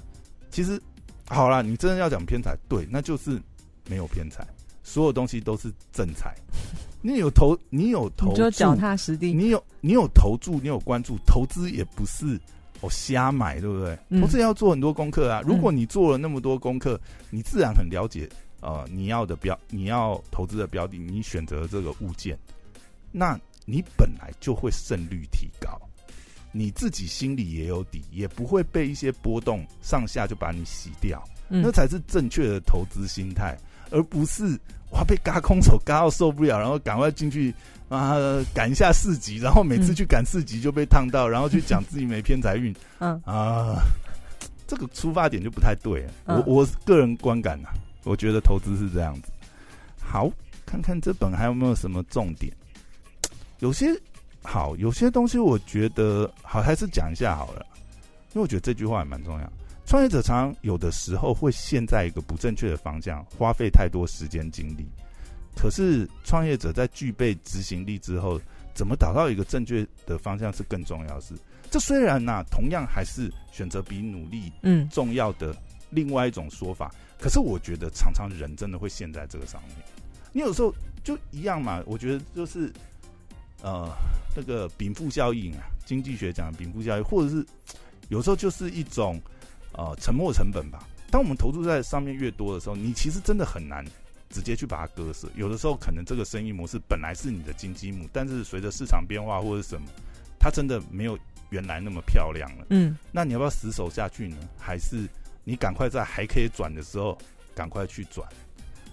[0.50, 0.80] 其实
[1.28, 3.40] 好啦，你真的要讲偏财，对，那就是
[3.88, 4.46] 没有偏财，
[4.82, 6.34] 所有东西都是正财。
[7.02, 12.40] 你有投，你有投你就脚踏实地，你有你有投注，你有关注，投资也不是
[12.80, 13.98] 哦瞎买，对不对？
[14.08, 15.42] 嗯投资也要做很多功课啊。
[15.44, 18.28] 如果你做了那么多功课，你自然很了解
[18.62, 22.38] 呃你要的标，你要投资的标的，你选择这个物件，
[23.10, 25.78] 那你本来就会胜率提高，
[26.50, 31.22] 你自己心里也有底，也不会被一些波动上下就把你洗掉。
[31.54, 33.54] 嗯那才是正确的投资心态，
[33.90, 34.58] 而不是
[34.92, 37.52] 哇被嘎空手嘎到受不了，然后赶快进去
[37.90, 43.82] 啊赶一下四级，然后每次嗯去赶四级就被烫到，然后去讲自己没偏财运嗯啊，
[44.66, 46.06] 这个出发点就不太对。
[46.24, 47.68] 嗯我我个人观感呐、
[48.04, 49.30] 我觉得投资是这样子。
[49.98, 50.30] 好，
[50.66, 52.52] 看看这本还有没有什么重点？
[53.60, 53.88] 有些
[54.42, 57.64] 好，有些东西我觉得好，还是讲一下好了，
[58.32, 59.52] 因为我觉得这句话也蛮重要。
[59.84, 64.86] 创业者常常有的时候会陷在一个不正确的方向，花费太多时间精力。
[65.54, 68.40] 可是创业者在具备执行力之后，
[68.74, 71.34] 怎么找到一个正确的方向是更重要的事。
[71.70, 75.54] 这虽然呐、同样还是选择比努力嗯重要的
[75.90, 79.76] 另外一种说法，可是我觉得常常人真的会陷在这个上面。
[80.32, 82.68] 你有时候就一样嘛，我觉得就是
[83.62, 83.88] 呃
[84.34, 87.46] 那个禀赋效应啊，经济学讲的禀赋效应，或者是
[88.08, 89.22] 有时候就是一种
[89.72, 90.84] 呃沉没成本吧。
[91.12, 93.84] 当我们投注在上面越多的时候，你其实真的很难
[94.28, 95.28] 直接去把它割舍。
[95.36, 99.86] 有的时候可能这个生意模式本来是你的金鸡母，但是随着市场变化或者什么，
[100.40, 101.16] 它真的没有
[101.50, 102.66] 原来那么漂亮了。
[102.70, 104.36] 嗯那你要不要死守下去呢？
[104.58, 105.08] 还是
[105.44, 107.16] 你赶快在还可以转的时候
[107.54, 108.28] 赶快去转？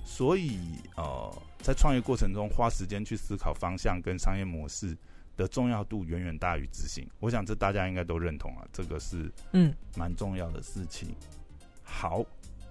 [0.03, 0.59] 所以
[0.95, 4.97] 呃，在创业过程中花时间去思考方向跟商业模式
[5.37, 7.07] 的重要度远远大于执行。
[7.19, 11.15] 我想这大家应该都认同啊，这个是嗯蛮重要的事情。
[11.83, 12.25] 好，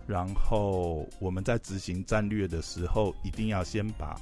[0.06, 4.20] 然后我们在执行战略的时候，一定要先把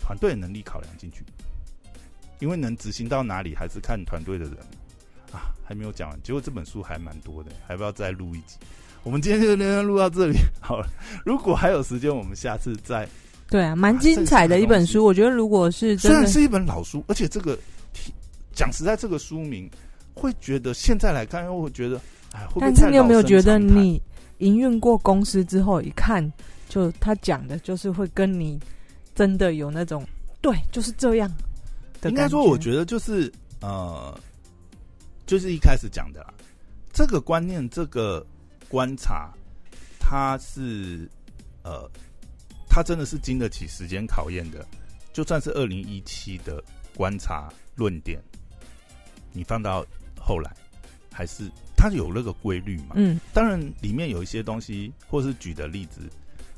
[0.00, 1.24] 团队的能力考量进去，
[2.40, 4.58] 因为能执行到哪里还是看团队的人
[5.32, 5.54] 啊。
[5.64, 8.56] 还没有讲完，结果这本书还蛮多的，还不要再录一集。
[9.06, 10.88] 我们今天就先录到这里好了。
[11.24, 13.08] 如果还有时间，我们下次再。
[13.48, 15.04] 对啊，蛮精彩的一本书。
[15.04, 17.56] 我觉得如果是真的，虽然是一本老书，而且这个
[18.52, 19.70] 讲实在，这个书名
[20.12, 22.00] 会觉得现在来看，又会觉得
[22.32, 24.02] 哎，会不会但是你有没有觉得你
[24.38, 26.28] 营运过公司之后，一看
[26.68, 28.58] 就他讲的就是会跟你
[29.14, 30.04] 真的有那种
[30.40, 31.32] 对，就是这样
[32.00, 34.18] 的应该说，我觉得就是呃，
[35.26, 36.34] 就是一开始讲的啦，
[36.92, 38.26] 这个观念、这个
[38.68, 39.32] 观察，
[39.98, 41.08] 它是
[41.62, 41.90] 呃，
[42.68, 44.66] 它真的是经得起时间考验的。
[45.12, 46.62] 就算是二零一七的
[46.94, 48.22] 观察论点，
[49.32, 49.82] 你放到
[50.20, 50.54] 后来，
[51.10, 52.96] 还是它有那个规律嘛？
[52.96, 56.02] 嗯，当然里面有一些东西，或是举的例子，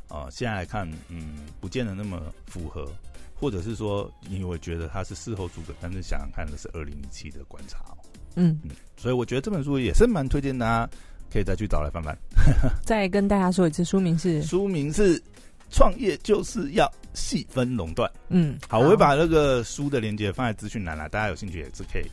[0.08, 2.90] 啊、现在来看，嗯，不见得那么符合，
[3.34, 7.98] 或者是说，你会觉得它是事后诸葛，但是想想看的是二零一七的观察、哦，
[8.34, 8.60] 嗯，
[8.96, 10.90] 所以我觉得这本书也是蛮推荐大家
[11.32, 12.16] 可以再去找来翻翻。
[12.84, 15.18] 再跟大家说一次，书名是书名是
[15.70, 18.08] 《创业就是要细分垄断》。
[18.28, 22.10] 嗯，好，我会把那个书的链接放在资讯栏啦，大家有兴趣也是可以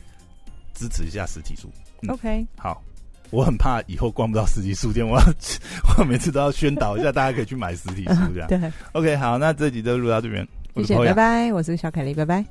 [0.74, 1.70] 支持一下实体书。
[2.02, 2.82] 嗯 OK，好，
[3.30, 5.26] 我很怕以后逛不到实体书店，我要
[5.98, 8.46] 我每次都要宣导一下，大家可以去买实体书这样。
[8.50, 12.44] 对，OK，好，那这集就录到这边，我谢谢，是拜拜，我是小凯丽，拜拜。